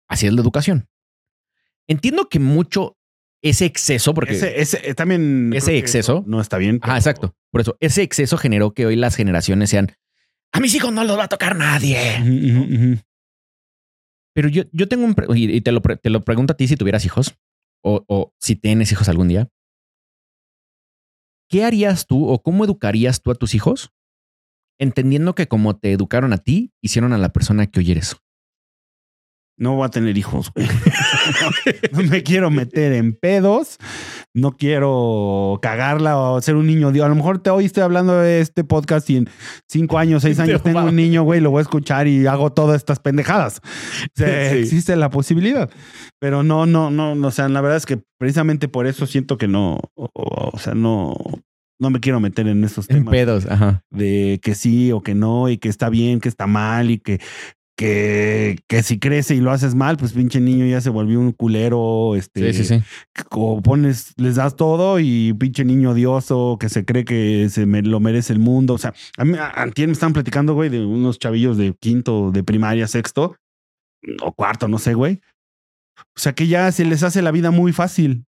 [0.10, 0.90] así es la educación.
[1.88, 2.98] Entiendo que mucho
[3.42, 4.34] ese exceso, porque...
[4.34, 5.52] Ese, ese eh, también.
[5.54, 6.20] Ese exceso.
[6.20, 6.80] eso No está bien.
[6.82, 7.36] Ajá, exacto.
[7.52, 9.94] Por eso, ese exceso generó que hoy las generaciones sean,
[10.52, 13.02] a mis hijos no los va a tocar nadie.
[14.34, 15.16] Pero yo, yo tengo un...
[15.36, 17.36] Y te lo, te lo pregunto a ti si tuvieras hijos
[17.84, 19.50] o, o si tienes hijos algún día.
[21.50, 23.92] ¿Qué harías tú o cómo educarías tú a tus hijos?
[24.80, 28.16] Entendiendo que como te educaron a ti, hicieron a la persona que hoy eres.
[29.60, 30.66] No voy a tener hijos, güey.
[30.68, 31.51] no,
[32.01, 33.78] no me quiero meter en pedos.
[34.34, 36.91] No quiero cagarla o ser un niño.
[36.93, 39.30] Digo, a lo mejor te hoy estoy hablando de este podcast y en
[39.68, 42.78] cinco años, seis años tengo un niño, güey, lo voy a escuchar y hago todas
[42.78, 43.62] estas pendejadas.
[43.62, 44.57] O sea, Sí.
[44.60, 45.70] Existe la posibilidad.
[46.20, 47.28] Pero no, no, no, no.
[47.28, 50.74] O sea, la verdad es que precisamente por eso siento que no, o, o sea,
[50.74, 51.16] no,
[51.80, 53.84] no me quiero meter en esos En temas pedos, ajá.
[53.89, 57.20] de que sí o que no y que está bien, que está mal y que,
[57.80, 61.32] que, que si crece y lo haces mal, pues pinche niño ya se volvió un
[61.32, 62.84] culero, este, Sí, sí, sí.
[63.32, 67.82] o pones, les das todo y pinche niño odioso que se cree que se me,
[67.82, 68.74] lo merece el mundo.
[68.74, 72.44] O sea, a mí, antier me estaban platicando, güey, de unos chavillos de quinto, de
[72.44, 73.38] primaria, sexto
[74.22, 75.22] o cuarto, no sé, güey.
[75.98, 78.26] O sea, que ya se les hace la vida muy fácil.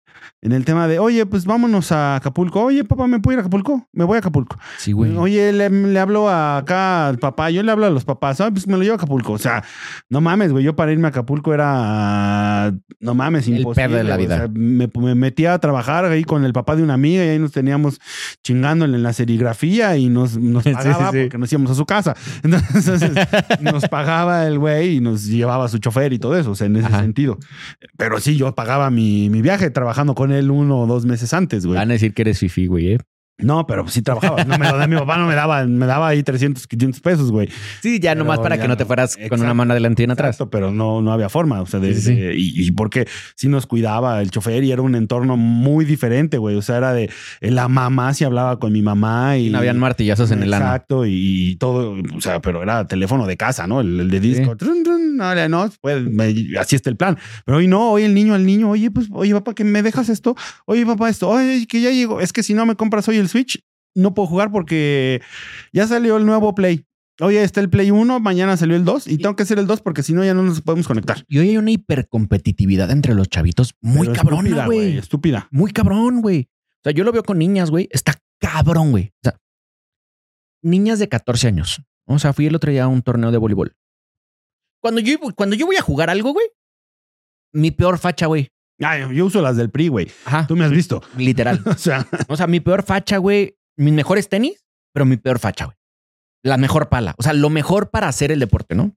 [0.41, 2.61] En el tema de, oye, pues vámonos a Acapulco.
[2.63, 3.87] Oye, papá, ¿me puedo ir a Acapulco?
[3.93, 4.57] Me voy a Acapulco.
[4.77, 5.15] Sí, güey.
[5.17, 8.51] Oye, le, le hablo a- acá al papá, yo le hablo a los papás, ah,
[8.51, 9.33] pues me lo llevo a Acapulco.
[9.33, 9.63] O sea,
[10.09, 13.87] no mames, güey, yo para irme a Acapulco era, no mames, El imposible.
[13.87, 14.35] pedo de la vida.
[14.35, 17.29] O sea, me, me metía a trabajar ahí con el papá de una amiga y
[17.29, 17.99] ahí nos teníamos
[18.43, 21.23] chingándole en la serigrafía y nos, nos pagaba sí, sí.
[21.23, 22.15] porque nos íbamos a su casa.
[22.43, 23.11] Entonces,
[23.61, 26.67] nos pagaba el güey y nos llevaba a su chofer y todo eso, o sea,
[26.67, 27.01] en ese Ajá.
[27.01, 27.37] sentido.
[27.97, 31.65] Pero sí, yo pagaba mi, mi viaje trabajando con él uno o dos meses antes,
[31.65, 31.79] güey.
[31.79, 32.97] Van a decir que eres fifi, güey, ¿eh?
[33.37, 34.45] No, pero sí trabajaba.
[34.45, 37.31] No me lo da mi papá, no me daba, me daba ahí 300, 500 pesos,
[37.33, 37.49] güey.
[37.81, 40.05] Sí, ya Pero nomás para ya que no te fueras con una mano adelante y
[40.05, 40.35] una atrás.
[40.35, 41.59] Exacto, pero no, no había forma.
[41.59, 42.15] O sea, de, Sí, sí, sí.
[42.15, 46.37] de- y, y porque sí nos cuidaba el chofer y era un entorno muy diferente,
[46.37, 46.55] güey.
[46.55, 47.09] O sea, era de
[47.41, 50.67] la mamá si hablaba con mi mamá y No habían martillazos en el ano.
[50.67, 51.11] Exacto, y,
[51.51, 53.81] y todo, o sea, pero era teléfono de casa, ¿no?
[53.81, 54.51] El, el de disco.
[54.51, 54.57] Sí.
[54.59, 57.17] Trun, trun, no, no, pues, me- así está el plan.
[57.45, 60.09] Pero hoy no, hoy el niño al niño, oye, pues, oye, papá, que me dejas
[60.09, 60.35] esto,
[60.65, 62.21] oye, papá, esto, oye, que ya llegó.
[62.21, 63.63] Es que si no me compras hoy el Switch,
[63.95, 65.21] no puedo jugar porque
[65.73, 66.85] ya salió el nuevo Play.
[67.21, 69.81] Oye, está el Play 1, mañana salió el 2 y tengo que hacer el 2
[69.81, 71.23] porque si no ya no nos podemos conectar.
[71.29, 74.97] Y hoy hay una hipercompetitividad entre los chavitos muy Pero cabrona, güey.
[74.97, 75.47] Estúpida.
[75.49, 76.49] Muy cabrón, güey.
[76.49, 77.87] O sea, yo lo veo con niñas, güey.
[77.91, 79.13] Está cabrón, güey.
[79.23, 79.39] O sea,
[80.61, 81.81] niñas de 14 años.
[82.05, 83.75] O sea, fui el otro día a un torneo de voleibol.
[84.85, 86.45] Cuando yo, cuando yo voy a jugar algo, güey,
[87.51, 88.49] mi peor facha, güey.
[88.79, 90.11] Ay, yo uso las del PRI, güey.
[90.25, 91.01] Ajá, Tú me has visto.
[91.17, 91.59] literal.
[91.65, 93.57] O sea, O sea, mi peor facha, güey.
[93.77, 94.63] Mis mejores tenis,
[94.93, 95.77] pero mi peor facha, güey.
[96.43, 97.15] La mejor pala.
[97.17, 98.95] O sea, lo mejor para hacer el deporte, ¿no?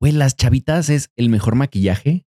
[0.00, 2.26] Güey, las chavitas es el mejor maquillaje.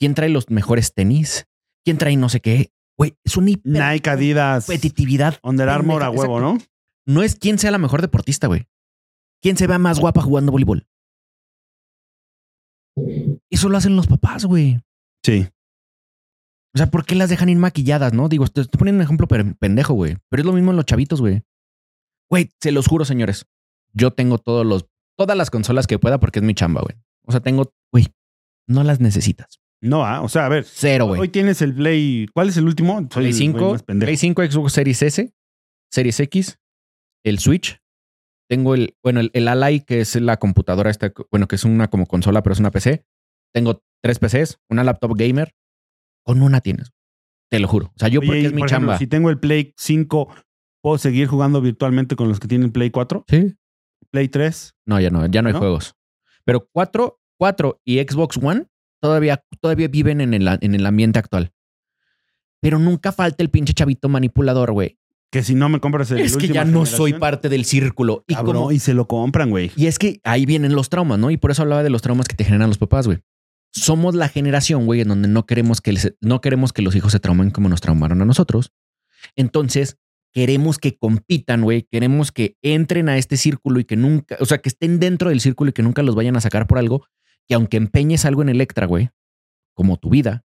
[0.00, 1.46] ¿Quién trae los mejores tenis?
[1.84, 2.72] ¿Quién trae no sé qué?
[2.96, 5.38] Güey, es una Nike, Adidas, competitividad.
[5.42, 6.56] Under Armour a huevo, ¿no?
[7.06, 8.66] No es quién sea la mejor deportista, güey.
[9.42, 10.86] ¿Quién se vea más guapa jugando voleibol?
[13.50, 14.80] Eso lo hacen los papás, güey.
[15.24, 15.48] Sí.
[16.74, 18.28] O sea, ¿por qué las dejan ir maquilladas, no?
[18.28, 19.26] Digo, te estoy poniendo un ejemplo
[19.58, 20.16] pendejo, güey.
[20.30, 21.42] Pero es lo mismo en los chavitos, güey.
[22.30, 23.46] Güey, se los juro, señores.
[23.92, 24.86] Yo tengo todos los,
[25.18, 26.96] todas las consolas que pueda porque es mi chamba, güey.
[27.26, 28.08] O sea, tengo, güey,
[28.66, 29.60] no las necesitas.
[29.82, 30.64] No, ah, o sea, a ver.
[30.64, 31.20] Cero, güey.
[31.20, 32.26] Hoy tienes el Play.
[32.32, 32.94] ¿Cuál es el último?
[33.10, 34.06] Soy Play el güey 5, más pendejo.
[34.06, 35.34] Play 5, Xbox Series S,
[35.90, 36.58] Series X,
[37.24, 37.81] el Switch.
[38.52, 41.88] Tengo el, bueno, el, el Ally, que es la computadora esta, bueno, que es una
[41.88, 43.02] como consola, pero es una PC.
[43.50, 45.54] Tengo tres PCs, una laptop gamer.
[46.22, 46.92] Con una tienes.
[47.50, 47.86] Te lo juro.
[47.86, 48.98] O sea, yo Oye, porque es mi ejemplo, chamba.
[48.98, 50.34] si tengo el Play 5,
[50.82, 53.24] ¿puedo seguir jugando virtualmente con los que tienen Play 4?
[53.26, 53.56] Sí.
[54.10, 54.74] Play 3.
[54.84, 55.94] No, ya no, ya no hay juegos.
[56.44, 58.66] Pero 4, 4 y Xbox One
[59.00, 61.54] todavía, todavía viven en el, en el ambiente actual.
[62.60, 64.98] Pero nunca falta el pinche chavito manipulador, güey.
[65.32, 68.22] Que si no me compras el Es que ya no soy parte del círculo.
[68.28, 69.72] Y, cabrón, como- y se lo compran, güey.
[69.76, 71.30] y es que ahí vienen los traumas, ¿no?
[71.30, 73.18] Y por eso hablaba de los traumas que te generan los papás, güey.
[73.72, 77.12] Somos la generación, güey, en donde no queremos que, les- no queremos que los hijos
[77.12, 78.72] se traumen como nos traumaron a nosotros.
[79.34, 79.96] Entonces,
[80.34, 81.88] queremos que compitan, güey.
[81.90, 85.40] Queremos que entren a este círculo y que nunca, o sea, que estén dentro del
[85.40, 87.06] círculo y que nunca los vayan a sacar por algo.
[87.48, 89.08] Que aunque empeñes algo en Electra, güey,
[89.74, 90.44] como tu vida,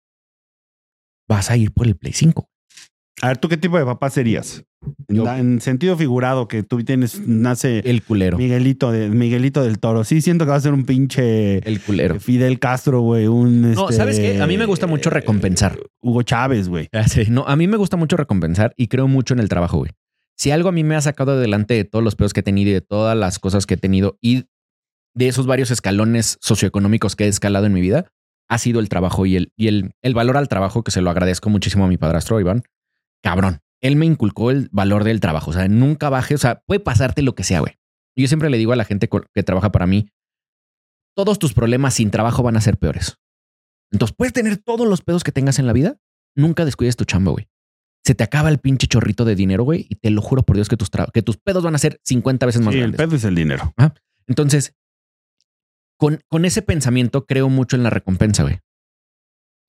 [1.27, 2.49] vas a ir por el Play 5.
[3.21, 4.63] A ver, ¿tú qué tipo de papá serías?
[5.07, 8.37] En, Yo- la- en sentido figurado, que tú tienes, nace El culero.
[8.37, 10.03] Miguelito, de, Miguelito del Toro.
[10.03, 12.19] Sí, siento que va a ser un pinche El culero.
[12.19, 13.27] Fidel Castro, güey.
[13.27, 14.41] Un, No, este, ¿sabes qué?
[14.41, 15.77] A mí me gusta mucho recompensar.
[16.01, 16.87] Hugo Chávez, güey.
[16.93, 17.23] Ah, sí.
[17.29, 19.91] No, a mí me gusta mucho recompensar y creo mucho en el trabajo, güey.
[20.37, 22.69] Si algo a mí me ha sacado adelante de todos los pedos que he tenido
[22.69, 24.45] y de todas las cosas que he tenido y
[25.15, 28.05] de esos varios escalones socioeconómicos que he escalado en mi vida,
[28.47, 31.09] ha sido el trabajo y el, y el, el valor al trabajo, que se lo
[31.09, 32.61] agradezco muchísimo a mi padrastro, Iván.
[33.23, 33.59] Cabrón.
[33.81, 35.51] Él me inculcó el valor del trabajo.
[35.51, 36.35] O sea, nunca baje.
[36.35, 37.73] O sea, puede pasarte lo que sea, güey.
[38.15, 40.09] Yo siempre le digo a la gente que trabaja para mí,
[41.15, 43.17] todos tus problemas sin trabajo van a ser peores.
[43.91, 45.97] Entonces, puedes tener todos los pedos que tengas en la vida,
[46.35, 47.47] nunca descuides tu chamba, güey.
[48.05, 50.67] Se te acaba el pinche chorrito de dinero, güey, y te lo juro por Dios
[50.69, 53.07] que tus, que tus pedos van a ser 50 veces más Sí, el grandes.
[53.07, 53.73] pedo es el dinero.
[54.27, 54.73] Entonces,
[55.97, 58.59] con, con ese pensamiento creo mucho en la recompensa, güey.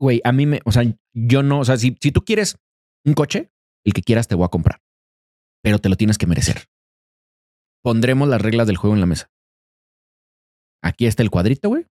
[0.01, 2.57] Güey, a mí me, o sea, yo no, o sea, si, si tú quieres
[3.05, 3.51] un coche,
[3.85, 4.81] el que quieras te voy a comprar,
[5.62, 6.66] pero te lo tienes que merecer.
[7.83, 9.31] Pondremos las reglas del juego en la mesa.
[10.83, 11.87] Aquí está el cuadrito, güey.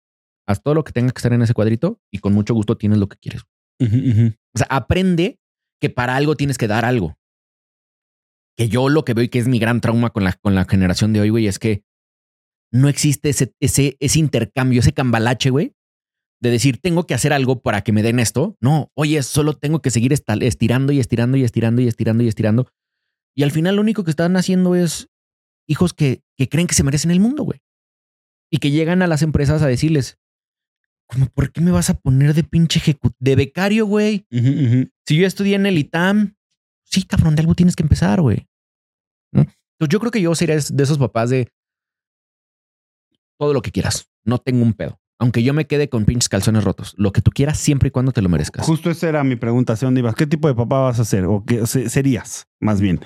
[0.47, 2.99] Haz todo lo que tenga que estar en ese cuadrito y con mucho gusto tienes
[2.99, 3.43] lo que quieres.
[3.81, 5.39] O sea, aprende
[5.81, 7.17] que para algo tienes que dar algo.
[8.57, 10.65] Que yo lo que veo y que es mi gran trauma con la, con la
[10.65, 11.83] generación de hoy, güey, es que
[12.73, 15.75] no existe ese, ese, ese intercambio, ese cambalache, güey,
[16.45, 18.57] de decir, tengo que hacer algo para que me den esto.
[18.61, 22.69] No, oye, solo tengo que seguir estirando y estirando y estirando y estirando y estirando.
[23.35, 25.09] Y al final lo único que están haciendo es
[25.67, 27.63] hijos que, que creen que se merecen el mundo, güey.
[28.51, 30.19] Y que llegan a las empresas a decirles,
[31.07, 32.81] Como, ¿por qué me vas a poner de pinche
[33.19, 34.27] de becario, güey?
[35.07, 36.37] Si yo estudié en el ITAM,
[36.85, 38.47] sí, cabrón, de algo tienes que empezar, güey.
[39.33, 39.41] ¿No?
[39.41, 41.49] Entonces yo creo que yo sería de esos papás de
[43.39, 44.11] todo lo que quieras.
[44.25, 45.01] No tengo un pedo.
[45.21, 46.95] Aunque yo me quede con pinches calzones rotos.
[46.99, 48.67] Lo que tú quieras siempre y cuando te lo merezcas.
[48.67, 50.15] Justo esa era mi pregunta, ¿hacia dónde ibas?
[50.17, 51.25] ¿Qué tipo de papá vas a ser?
[51.27, 53.01] ¿O qué se- serías, más bien?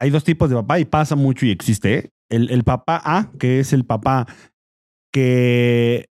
[0.00, 1.94] Hay dos tipos de papá y pasa mucho y existe.
[1.98, 2.10] ¿eh?
[2.28, 4.26] El, el papá A, que es el papá
[5.12, 6.06] que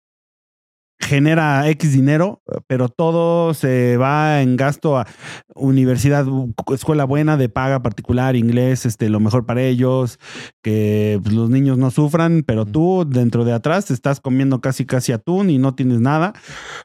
[1.02, 5.06] genera X dinero, pero todo se va en gasto a
[5.54, 6.26] universidad,
[6.72, 10.18] escuela buena de paga particular, inglés, este, lo mejor para ellos,
[10.62, 14.86] que pues, los niños no sufran, pero tú dentro de atrás te estás comiendo casi
[14.86, 16.32] casi atún y no tienes nada.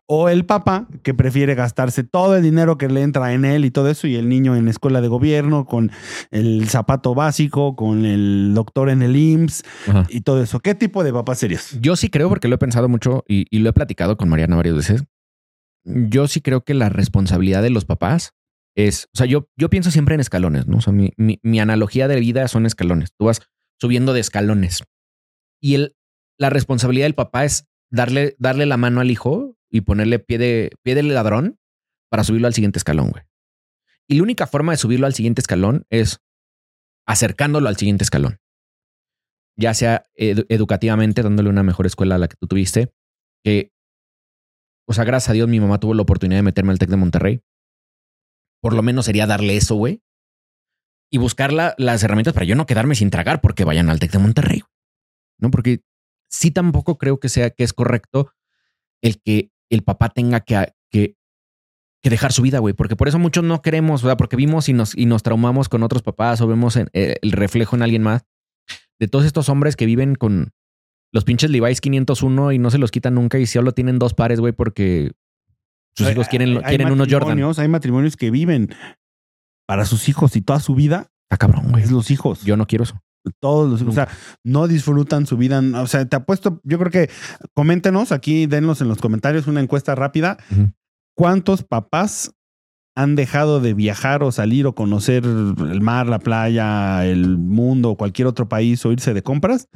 [0.08, 3.72] O el papá que prefiere gastarse todo el dinero que le entra en él y
[3.72, 5.92] todo eso, y el niño en la escuela de gobierno, con
[6.32, 10.06] el zapato básico, con el doctor en el IMSS Ajá.
[10.10, 10.60] y todo eso.
[10.60, 11.78] ¿Qué tipo de papá serías?
[11.80, 14.56] Yo sí creo, porque lo he pensado mucho y, y lo he platicado con Mariana
[14.56, 15.04] varias veces.
[15.84, 18.34] Yo sí creo que la responsabilidad de los papás
[18.76, 20.78] es, o sea, yo, yo pienso siempre en escalones, ¿no?
[20.78, 23.10] O sea, mi, mi- analogía de vida son escalones.
[23.18, 23.42] Tú vas
[23.80, 24.84] subiendo de escalones.
[25.62, 25.96] Y el,
[26.38, 30.72] la responsabilidad del papá es darle, darle la mano al hijo y ponerle pie de,
[30.84, 31.58] pie del ladrón
[32.10, 33.24] para subirlo al siguiente escalón, güey.
[34.08, 36.20] Y la única forma de subirlo al siguiente escalón es
[37.08, 38.38] acercándolo al siguiente escalón.
[39.58, 42.94] Ya sea edu- educativamente, dándole una mejor escuela a la que tú tuviste,
[43.44, 43.72] que,
[44.88, 46.98] o sea, gracias a Dios mi mamá tuvo la oportunidad de meterme al TEC de
[46.98, 47.42] Monterrey.
[48.62, 50.02] Por lo menos sería darle eso, güey.
[51.12, 54.12] Y buscar la- las herramientas para yo no quedarme sin tragar porque vayan al TEC
[54.14, 54.64] de Monterrey.
[55.40, 55.52] ¿No?
[55.52, 55.82] Porque
[56.30, 58.32] sí tampoco creo que sea que es correcto
[59.02, 61.16] el que el papá tenga que, que,
[62.04, 62.74] dejar su vida, güey.
[62.74, 64.18] Porque por eso muchos no queremos, ¿verdad?
[64.18, 67.76] Porque vimos y nos, y nos traumamos con otros papás o vemos eh, el reflejo
[67.76, 68.26] en alguien más.
[69.00, 70.54] De todos estos hombres que viven con
[71.14, 74.40] los pinches Levi's 501 y no se los quitan nunca y solo tienen dos pares,
[74.40, 75.12] güey, porque
[75.96, 77.30] sus hijos quieren, Hay- hay unos Jordan.
[77.60, 78.70] Hay matrimonios que viven
[79.68, 81.84] para sus hijos y toda su vida Está cabrón, güey.
[81.84, 82.44] es los hijos.
[82.44, 83.00] Yo no quiero eso.
[83.42, 84.08] Todos los, o sea,
[84.46, 85.62] no disfrutan su vida.
[85.82, 87.10] O sea, te apuesto, yo creo que
[87.54, 90.38] coméntenos aquí, denos en los comentarios una encuesta rápida.
[91.16, 92.32] ¿Cuántos papás
[92.96, 98.28] han dejado de viajar o salir o conocer el mar, la playa, el mundo, cualquier
[98.28, 99.68] otro país o irse de compras.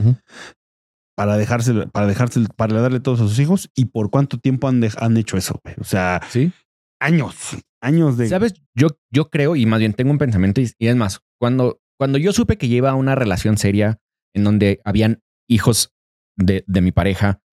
[1.22, 3.70] Para dejarse, para dejarse, para darle todos a sus hijos?
[3.76, 5.60] ¿Y por cuánto tiempo han, han hecho eso?
[5.64, 5.76] güey?
[5.80, 6.52] O sea, Sí.
[7.00, 7.36] años,
[7.80, 8.28] años de.
[8.28, 8.56] ¿Sabes?
[8.76, 12.18] Yo, yo creo, y más bien tengo un pensamiento, y, y es más, cuando, cuando
[12.18, 14.00] yo supe que lleva una relación seria
[14.34, 15.94] en donde habían hijos
[16.38, 17.44] de, de mi pareja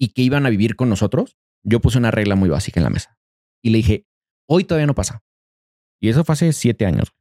[0.00, 1.36] y que iban a vivir con nosotros,
[1.66, 3.18] yo puse una regla muy básica en la mesa.
[3.62, 4.06] Y le dije,
[4.48, 5.22] hoy todavía no pasa.
[6.00, 7.12] Y eso fue hace siete años.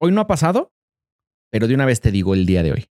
[0.00, 0.72] Hoy no ha pasado,
[1.52, 2.86] pero de una vez te digo el día de hoy,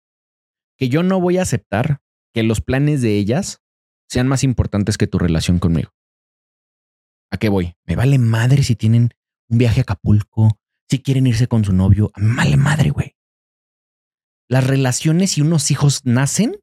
[0.76, 2.00] que yo no voy a aceptar
[2.32, 3.62] que los planes de ellas
[4.08, 5.90] sean más importantes que tu relación conmigo.
[7.30, 7.74] ¿A qué voy?
[7.84, 9.10] Me vale madre si tienen
[9.48, 10.58] un viaje a Acapulco,
[10.88, 12.10] si quieren irse con su novio.
[12.14, 13.16] A mí vale madre, güey.
[14.48, 16.56] Las relaciones y unos hijos nacen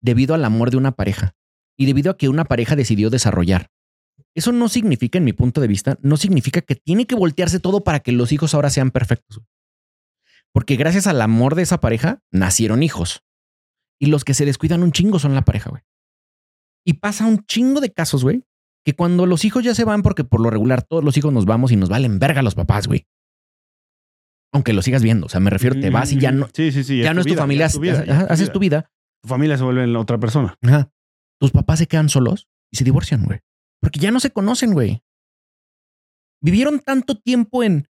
[0.00, 1.36] debido al amor de una pareja
[1.76, 3.70] y debido a que una pareja decidió desarrollar.
[4.34, 7.84] Eso no significa, en mi punto de vista, no significa que tiene que voltearse todo
[7.84, 9.42] para que los hijos ahora sean perfectos.
[10.52, 13.22] Porque gracias al amor de esa pareja nacieron hijos.
[14.00, 15.82] Y los que se descuidan un chingo son la pareja, güey.
[16.86, 18.44] Y pasa un chingo de casos, güey,
[18.84, 21.44] que cuando los hijos ya se van, porque por lo regular todos los hijos nos
[21.46, 23.06] vamos y nos valen verga los papás, güey.
[24.52, 25.26] Aunque lo sigas viendo.
[25.26, 27.02] O sea, me refiero, te vas y ya no, Sí, sí, sí.
[27.02, 27.66] ya no es tu vida, familia.
[27.66, 28.52] ya tu vida, ya haces vida.
[28.52, 28.90] tu vida.
[29.22, 30.56] Tu familia se vuelve la otra persona.
[30.62, 30.90] Ajá.
[31.40, 33.40] Tus papás se quedan solos y se divorcian, güey.
[33.80, 35.02] Porque ya no se conocen, güey.
[36.40, 37.88] Vivieron tanto tiempo en.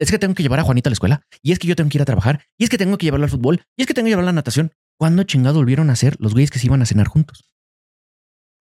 [0.00, 1.22] Es que tengo que llevar a Juanita a la escuela.
[1.42, 2.44] Y es que yo tengo que ir a trabajar.
[2.58, 3.62] Y es que tengo que llevarlo al fútbol.
[3.76, 4.72] Y es que tengo que llevarlo a la natación.
[4.98, 7.50] ¿Cuándo chingado volvieron a ser los güeyes que se iban a cenar juntos?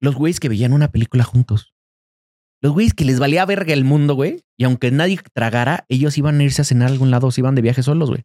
[0.02, 1.74] Los güeyes que veían una película juntos.
[2.62, 4.42] Los güeyes que les valía verga el mundo, güey.
[4.58, 7.54] Y aunque nadie tragara, ellos iban a irse a cenar a algún lado, se iban
[7.56, 8.24] de viaje solos, güey.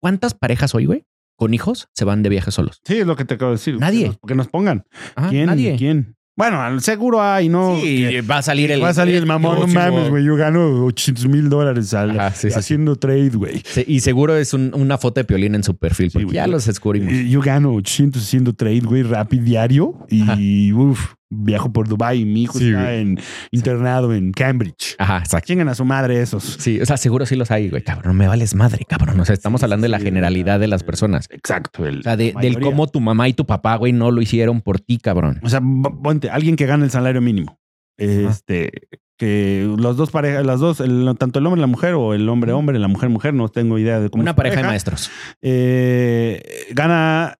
[0.00, 1.06] ¿Cuántas parejas hoy, güey,
[1.36, 2.80] con hijos se van de viaje solos?
[2.84, 3.78] Sí, es lo que te acabo de decir.
[3.78, 4.02] Nadie.
[4.02, 4.84] Que nos, que nos pongan.
[5.16, 5.46] Ajá, ¿Quién?
[5.46, 5.76] Nadie.
[5.76, 6.17] ¿Quién?
[6.38, 7.76] Bueno, al seguro hay, ¿no?
[7.80, 8.80] Sí, Que va a salir el.
[8.82, 9.58] va a salir el mamón.
[9.58, 10.24] No mames, güey.
[10.24, 11.92] Yo gano 800 mil dólares
[12.34, 13.60] sí, haciendo trade, güey.
[13.88, 16.36] Y seguro es un- una foto de Piolín en su perfil, porque güey.
[16.36, 17.12] ya los descubrimos.
[17.12, 20.06] Eh, Yo gano 800 haciendo trade, güey, rápido diario.
[20.08, 22.24] Y uff, viajo por Dubai.
[22.24, 23.00] Mi hijo Sí, está güey.
[23.00, 23.20] en,
[23.50, 24.94] internado en Cambridge.
[24.98, 25.46] Ajá, exacto.
[25.46, 26.42] Chingan a su madre esos.
[26.58, 27.82] Sí, o sea, seguro sí los hay, güey.
[27.82, 29.18] Cabrón, me vales madre, cabrón.
[29.20, 31.28] O sea, estamos Sí, hablando de la generalidad de las personas.
[31.30, 31.86] Exacto.
[31.86, 34.60] el- O sea, de- del cómo tu mamá y tu papá, güey, no lo hicieron
[34.60, 35.40] por ti, cabrón.
[35.42, 37.58] O sea, ponte, alguien que gana el salario mínimo.
[37.96, 38.70] Este,
[39.18, 42.28] que los dos parejas, las dos, el- tanto el hombre y la mujer, o el
[42.28, 44.22] hombre hombre, la mujer mujer, no tengo idea de cómo.
[44.22, 45.10] Una es su pareja de maestros.
[45.42, 46.40] eh,
[46.72, 47.37] gana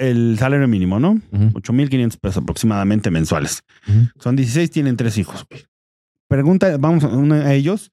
[0.00, 1.12] el salario mínimo, ¿no?
[1.32, 1.50] Ujú.
[1.60, 3.62] 8.500 pesos aproximadamente mensuales.
[4.18, 5.46] Son 16, tienen tres hijos.
[6.28, 7.90] Pregunta, vamos a, ellos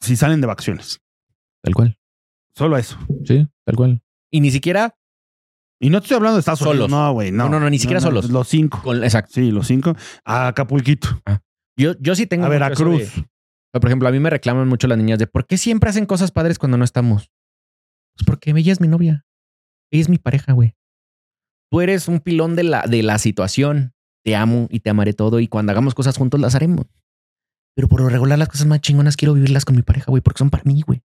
[0.00, 1.00] si salen de vacaciones.
[1.62, 1.98] Tal cual.
[2.54, 2.98] Solo eso.
[3.24, 4.02] Sí, tal cual.
[4.30, 4.96] Y ni siquiera
[5.80, 6.90] Y no te estoy hablando de Estados Solos.
[6.90, 7.30] No, güey.
[7.32, 7.44] No.
[7.44, 8.30] No, no, no, ni siquiera solos.
[8.30, 8.80] Los cinco.
[8.82, 9.02] con.
[9.02, 9.32] Exacto.
[9.34, 9.94] Sí, los cinco.
[10.24, 11.08] A Acapulquito.
[11.76, 12.44] Yo, yo sí tengo.
[12.46, 13.14] A Veracruz.
[13.14, 13.28] de-
[13.72, 16.32] por ejemplo, a mí me reclaman mucho las niñas de por qué siempre hacen cosas
[16.32, 17.30] padres cuando no estamos.
[18.16, 19.24] Pues porque ella es mi novia.
[19.90, 20.74] Ella es mi pareja, güey.
[21.70, 23.92] Tú eres un pilón de la, de la situación.
[24.24, 25.40] Te amo y te amaré todo.
[25.40, 26.86] Y cuando hagamos cosas juntos, las haremos.
[27.74, 30.38] Pero por lo regular, las cosas más chingonas quiero vivirlas con mi pareja, güey, porque
[30.38, 31.02] son para mí, güey.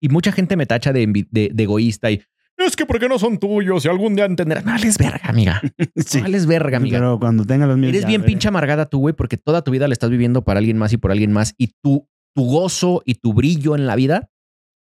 [0.00, 2.22] Y mucha gente me tacha de, envi- de, de egoísta y
[2.58, 3.84] es que ¿por qué no son tuyos?
[3.84, 4.64] Y algún día entenderás.
[4.64, 5.60] No vales verga, amiga.
[5.96, 6.18] Sí.
[6.18, 6.98] No vales verga, amiga.
[6.98, 7.90] Pero cuando tenga los míos.
[7.92, 10.78] Eres bien pinche amargada tú, güey, porque toda tu vida la estás viviendo para alguien
[10.78, 11.54] más y por alguien más.
[11.58, 14.30] Y tu, tu gozo y tu brillo en la vida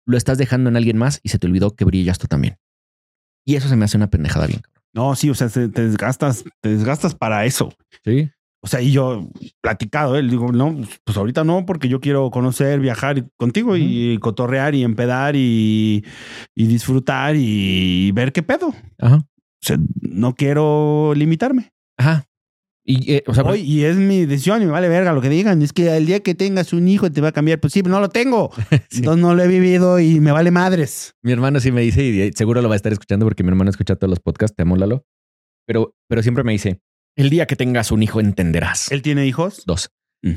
[0.06, 2.58] lo estás dejando en alguien más y se te olvidó que brillas tú también.
[3.44, 4.62] Y eso se me hace una pendejada bien.
[4.92, 7.72] No, sí, o sea, se- te desgastas, te desgastas para eso.
[8.04, 8.30] Sí.
[8.62, 9.28] O sea, y yo
[9.62, 14.74] platicado, él digo, no, pues ahorita no, porque yo quiero conocer, viajar contigo y cotorrear
[14.74, 16.04] y empedar y,
[16.54, 18.68] y disfrutar y ver qué pedo.
[18.68, 18.74] O
[19.06, 19.22] Ajá.
[19.62, 21.72] sea, no quiero limitarme.
[21.96, 22.26] Ajá.
[22.90, 25.28] Y, eh, o sea, Hoy, y es mi decisión y me vale verga lo que
[25.28, 25.62] digan.
[25.62, 27.60] Es que el día que tengas un hijo te va a cambiar.
[27.60, 28.50] Pues sí, pero no lo tengo.
[28.90, 28.98] Sí.
[28.98, 31.14] Entonces no lo he vivido y me vale madres.
[31.22, 33.70] mi hermano sí me dice, y seguro lo va a estar escuchando porque mi hermano
[33.70, 35.04] escucha todos los podcasts, te amo, Lalo.
[35.66, 36.80] Pero, pero siempre me dice,
[37.16, 38.90] el día que tengas un hijo entenderás.
[38.90, 39.62] ¿Él tiene hijos?
[39.66, 39.90] Dos.
[40.22, 40.36] Mm.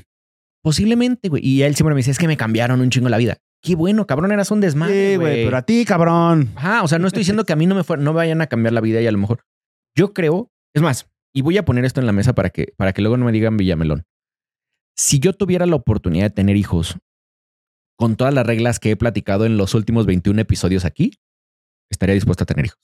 [0.62, 1.44] Posiblemente, güey.
[1.44, 3.38] Y él siempre me dice, es que me cambiaron un chingo la vida.
[3.64, 6.52] Qué bueno, cabrón, eras un desmadre, sí, güey, pero a ti, cabrón.
[6.56, 8.48] Ajá, o sea, no estoy diciendo que a mí no me fuera, no vayan a
[8.48, 9.46] cambiar la vida y a lo mejor
[9.96, 12.94] yo creo, es más, y voy a poner esto en la mesa para que, para
[12.94, 14.06] que luego no me digan Villamelón.
[14.96, 16.98] Si yo tuviera la oportunidad de tener hijos
[17.98, 21.14] con todas las reglas que he platicado en los últimos 21 episodios aquí,
[21.90, 22.82] estaría dispuesto a tener hijos.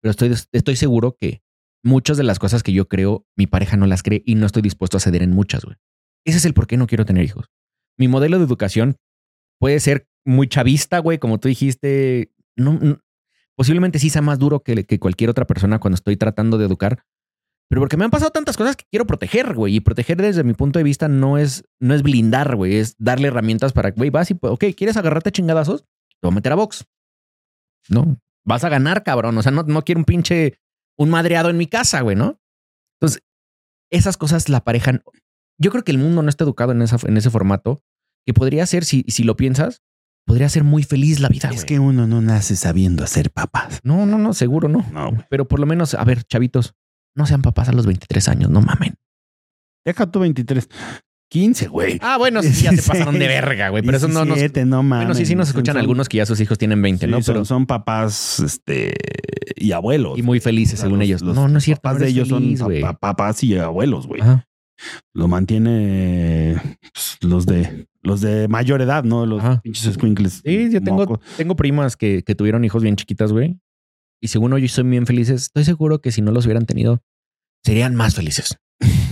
[0.00, 1.42] Pero estoy, estoy seguro que
[1.84, 4.62] muchas de las cosas que yo creo, mi pareja no las cree y no estoy
[4.62, 5.76] dispuesto a ceder en muchas, güey.
[6.24, 7.46] Ese es el por qué no quiero tener hijos.
[7.96, 8.96] Mi modelo de educación
[9.58, 12.32] puede ser muy chavista, güey, como tú dijiste.
[12.56, 13.00] No,
[13.54, 17.04] posiblemente sí sea más duro que, que cualquier otra persona cuando estoy tratando de educar.
[17.68, 19.76] Pero porque me han pasado tantas cosas que quiero proteger, güey.
[19.76, 22.76] Y proteger desde mi punto de vista no es, no es blindar, güey.
[22.76, 25.82] Es darle herramientas para, güey, vas y, ok, ¿quieres agarrarte a chingadazos?
[25.82, 26.86] Te voy a meter a box.
[27.88, 29.36] No, vas a ganar, cabrón.
[29.36, 30.58] O sea, no, no quiero un pinche,
[30.96, 32.40] un madreado en mi casa, güey, ¿no?
[33.00, 33.22] Entonces,
[33.90, 35.02] esas cosas la pareja.
[35.58, 37.82] Yo creo que el mundo no está educado en, esa, en ese formato,
[38.26, 39.82] que podría ser, si, si lo piensas,
[40.26, 41.50] podría ser muy feliz la vida.
[41.52, 43.80] Es que uno no nace sabiendo hacer papás.
[43.82, 44.84] No, no, no, seguro no.
[45.30, 46.74] Pero por lo menos, a ver, chavitos,
[47.16, 48.94] no sean papás a los 23 años, no mamen.
[49.84, 50.68] Deja tú 23.
[51.30, 51.98] 15, güey.
[52.00, 53.82] Ah, bueno, sí, ya te pasaron de verga, güey.
[53.82, 54.36] Pero eso no nos.
[54.38, 55.08] 17, no mames.
[55.08, 57.18] Bueno, sí, sí nos escuchan Son- algunos que ya sus hijos tienen 20, sí, ¿no?
[57.24, 57.44] Pero.
[57.44, 58.94] son papás este,
[59.56, 60.18] y abuelos.
[60.18, 61.22] Y muy felices, según los- ellos.
[61.22, 61.82] los no, no es cierto.
[61.82, 62.80] papás de ellos feliz, son güey.
[62.80, 64.22] pa- pa- papás y abuelos, güey.
[64.22, 64.46] Ajá.
[65.12, 66.56] Lo mantiene
[66.94, 69.26] pues, los de los de mayor edad, ¿no?
[69.26, 69.60] Los Ajá.
[69.60, 70.40] pinches squinkles.
[70.44, 73.58] Sí, yo tengo, tengo primas que, que tuvieron hijos bien chiquitas, güey.
[74.20, 75.42] Y según ellos son bien felices.
[75.42, 77.02] Estoy seguro que si no los hubieran tenido,
[77.64, 78.56] serían más felices.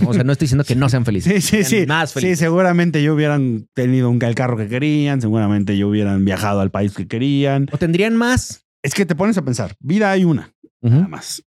[0.05, 1.43] O sea, no estoy diciendo que no sean felices.
[1.45, 1.85] Sí, sí, sí.
[1.87, 2.39] Más Sí, felices.
[2.39, 6.93] seguramente yo hubieran tenido un, el carro que querían, seguramente yo hubieran viajado al país
[6.93, 7.67] que querían.
[7.71, 8.65] O tendrían más.
[8.83, 11.43] Es que te pones a pensar, vida hay una, nada más.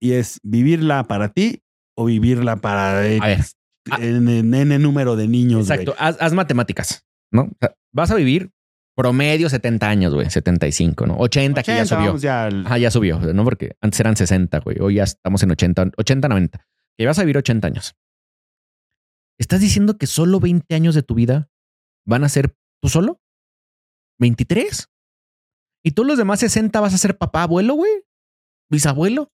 [0.00, 1.62] Y es vivirla para ti
[1.96, 3.44] o vivirla para eh, A ver,
[4.00, 5.60] en, en- en el número de niños.
[5.70, 5.94] exacto.
[5.98, 7.42] Haz, haz matemáticas, ¿no?
[7.42, 8.50] O sea, vas a vivir
[8.96, 10.28] promedio 70 años, güey.
[10.30, 11.16] 75, ¿no?
[11.18, 12.16] 80, que ya 80, subió.
[12.18, 13.44] ya al- Ajá, ya subió, ¿no?
[13.44, 14.78] Porque antes eran 60, güey.
[14.80, 16.66] Hoy ya estamos en 80, 80, 90.
[16.98, 17.94] Que vas a vivir 80 años.
[19.38, 21.50] ¿Estás diciendo que solo 20 años de tu vida
[22.06, 23.20] van a ser tú solo?
[24.20, 24.86] ¿23?
[25.84, 27.92] ¿Y todos los demás 60 vas a ser papá, abuelo, güey?
[28.70, 29.30] ¿Bisabuelo?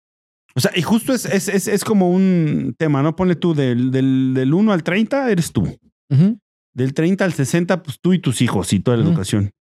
[0.56, 3.16] O sea, y justo es, es, es, es como un tema, ¿no?
[3.16, 5.64] Ponle tú del, del, del 1 al 30 eres tú.
[6.10, 6.40] Ujú.
[6.74, 9.52] Del 30 al 60, pues tú y tus hijos y toda la educación.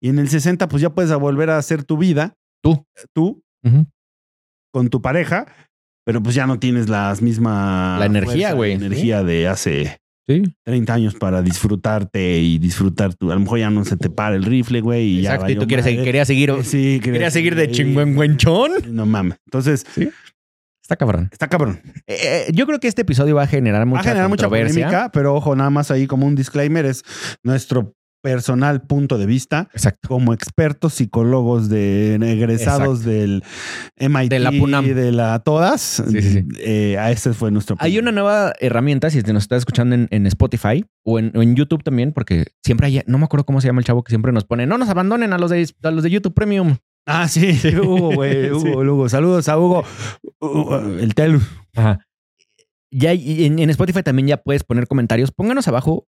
[0.00, 2.34] Y en el 60, pues ya puedes volver a hacer tu vida.
[2.62, 2.84] Tú.
[3.14, 3.86] Tú, Ujú.
[4.72, 5.46] con tu pareja,
[6.04, 7.98] pero pues ya no tienes las mismas...
[8.00, 9.98] La energía, güey, energía de hace
[10.28, 10.42] Sí.
[10.66, 13.30] 30 años para disfrutarte y disfrutar tu...
[13.30, 15.06] A lo mejor ya no se te para el rifle, güey.
[15.06, 15.52] Y ya Exacto.
[15.52, 18.72] Y tú quieres querías seguir, Eh, Sí, querías seguir de chingüengüenchón.
[18.94, 19.38] No mames.
[19.46, 19.86] Entonces,
[20.88, 21.28] Está cabrón.
[21.30, 21.82] está cabrón.
[22.06, 24.48] Eh, eh, yo creo que este episodio va a generar mucha Va a generar mucha
[24.48, 27.04] polémica, pero ojo, nada más ahí como un disclaimer, es
[27.42, 30.08] nuestro personal punto de vista Exacto.
[30.08, 33.44] como expertos psicólogos de egresados del
[33.98, 34.86] MIT De la PUNAM.
[34.86, 36.02] de la todas.
[36.08, 36.44] Sí, sí, sí.
[36.58, 40.08] Eh, a ese fue nuestro Hay una nueva herramienta, si te nos estás escuchando en,
[40.10, 43.60] en Spotify o en, o en YouTube también, porque siempre hay, no me acuerdo cómo
[43.60, 45.90] se llama el chavo que siempre nos pone, no nos abandonen a los de, a
[45.90, 46.76] los de YouTube Premium.
[47.10, 48.50] Ah, sí, sí, Hugo, güey.
[48.52, 49.08] Hugo, Hugo.
[49.08, 49.82] Saludos a Hugo.
[50.40, 51.40] Hugo, el Telu.
[51.74, 52.00] Ajá.
[52.90, 55.30] Ya en, en Spotify también ya puedes poner comentarios.
[55.32, 56.06] Pónganos abajo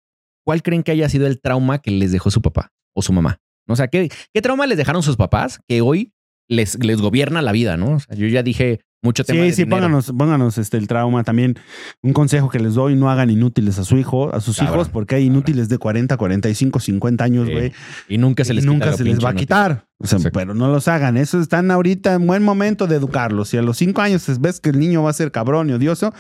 [0.46, 3.40] cuál creen que haya sido el trauma que les dejó su papá o su mamá.
[3.68, 6.14] O sea, ¿qué, qué trauma les dejaron sus papás que hoy
[6.48, 7.96] les, les gobierna la vida, ¿no?
[7.96, 9.78] O sea, yo ya dije mucho tema Sí, de sí, dinero.
[9.78, 11.56] pónganos, pónganos este, el trauma también.
[12.04, 14.90] Un consejo que les doy, no hagan inútiles a su hijo, a sus Cabrón, hijos,
[14.90, 17.54] porque hay inútiles de 40, 45, 50 años, Sí.
[17.54, 17.74] güey.
[18.10, 19.86] Y nunca se y les nunca quita lo se les va a quitar.
[19.98, 21.16] O sea, pero no los hagan.
[21.16, 23.50] Eso están ahorita en buen momento de educarlos.
[23.50, 26.14] Si a los cinco años ves que el niño va a ser cabrón y odioso,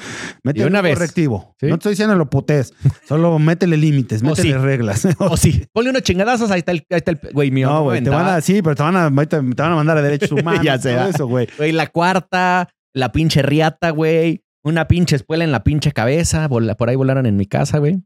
[0.43, 1.55] métele una un correctivo.
[1.59, 1.65] ¿Sí?
[1.67, 2.73] No te estoy diciendo lo putés.
[3.05, 4.57] Solo métele límites, métele sí.
[4.57, 5.07] reglas.
[5.19, 7.67] O sí, ponle unos chingadazos, ahí está el, ahí está el güey mío.
[7.67, 10.01] no, güey, te van a, sí, pero te van a, te van a mandar a
[10.01, 10.63] derechos humanos.
[10.63, 11.09] Ya sé, todo ¿verdad?
[11.09, 11.47] eso, güey.
[11.57, 14.43] Güey, la cuarta, la pinche riata, güey.
[14.63, 16.47] Una pinche espuela en la pinche cabeza.
[16.49, 18.01] por ahí volaron en mi casa, güey.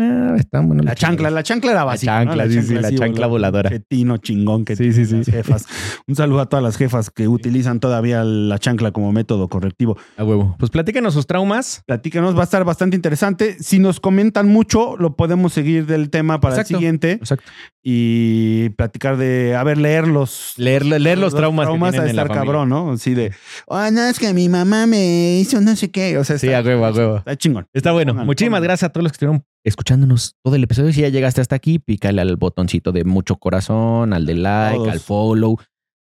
[0.00, 2.18] Ah, están buenos La los chancla, la chancla era básica.
[2.24, 2.52] chancla, ¿no?
[2.52, 3.68] sí, sí, la chancla voladora.
[3.68, 5.16] Qué tino chingón que Sí, sí, sí.
[5.16, 5.66] las jefas.
[6.06, 9.96] Un saludo a todas las jefas que utilizan todavía la chancla como método correctivo.
[10.16, 10.54] A huevo.
[10.58, 11.82] Pues platícanos sus traumas.
[11.86, 13.56] Platícanos, va a estar bastante interesante.
[13.60, 16.74] Si nos comentan mucho, lo podemos seguir del tema para Exacto.
[16.74, 17.50] el siguiente Exacto.
[17.82, 22.06] y platicar de, a ver, leer los, Leer, leer los, traumas, que a en la
[22.06, 22.34] estar familia.
[22.44, 22.92] cabrón, ¿no?
[22.92, 23.32] Así de,
[23.66, 26.18] oh, no, es que mi mamá me hizo no sé qué.
[26.18, 27.16] O sea, Sí, está, a huevo, a huevo.
[27.18, 27.66] está chingón.
[27.72, 28.14] Está bueno.
[28.14, 30.92] Muchísimas gracias a todos los que estuvieron escuchándonos todo el episodio.
[30.92, 34.88] Si ya llegaste hasta aquí, pícale al botoncito de mucho corazón, al de like, Todos.
[34.88, 35.58] al follow.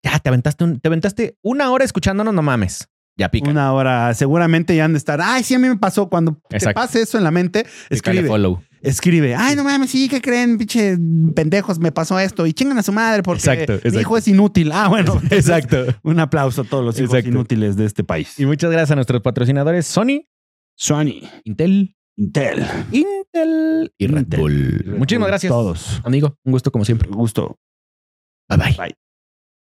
[0.03, 2.87] Ya te aventaste, un- te aventaste una hora escuchándonos, no mames.
[3.19, 3.49] Ya pica.
[3.49, 5.19] Una hora, seguramente ya han de estar.
[5.21, 6.07] Ay, sí, a mí me pasó.
[6.07, 6.79] Cuando te Exacto.
[6.79, 7.87] pase eso en la mente, Pícale
[8.19, 8.27] escribe.
[8.27, 8.61] follow.
[8.83, 9.33] Escribe.
[9.35, 10.59] Ay, no mames, sí, ¿qué creen?
[10.59, 10.95] Pinche
[11.35, 12.45] pendejos, me pasó esto.
[12.45, 13.99] Y chingan a su madre porque Exacto, mi exacto.
[13.99, 14.71] hijo es inútil.
[14.71, 15.19] Ah, bueno.
[15.31, 15.77] Exacto.
[16.03, 17.29] Un aplauso a todos los hijos Exacto.
[17.31, 18.39] inútiles de este país.
[18.39, 20.27] Y muchas gracias a nuestros patrocinadores Sony,
[20.75, 24.39] Sony, Intel, Intel, Intel y Red Intel.
[24.39, 24.95] Bull.
[24.97, 25.51] Muchísimas gracias.
[25.51, 26.01] Todos.
[26.03, 27.09] Amigo, un gusto como siempre.
[27.09, 27.59] Gusto.
[28.49, 28.75] Bye bye.
[28.77, 29.06] Bye.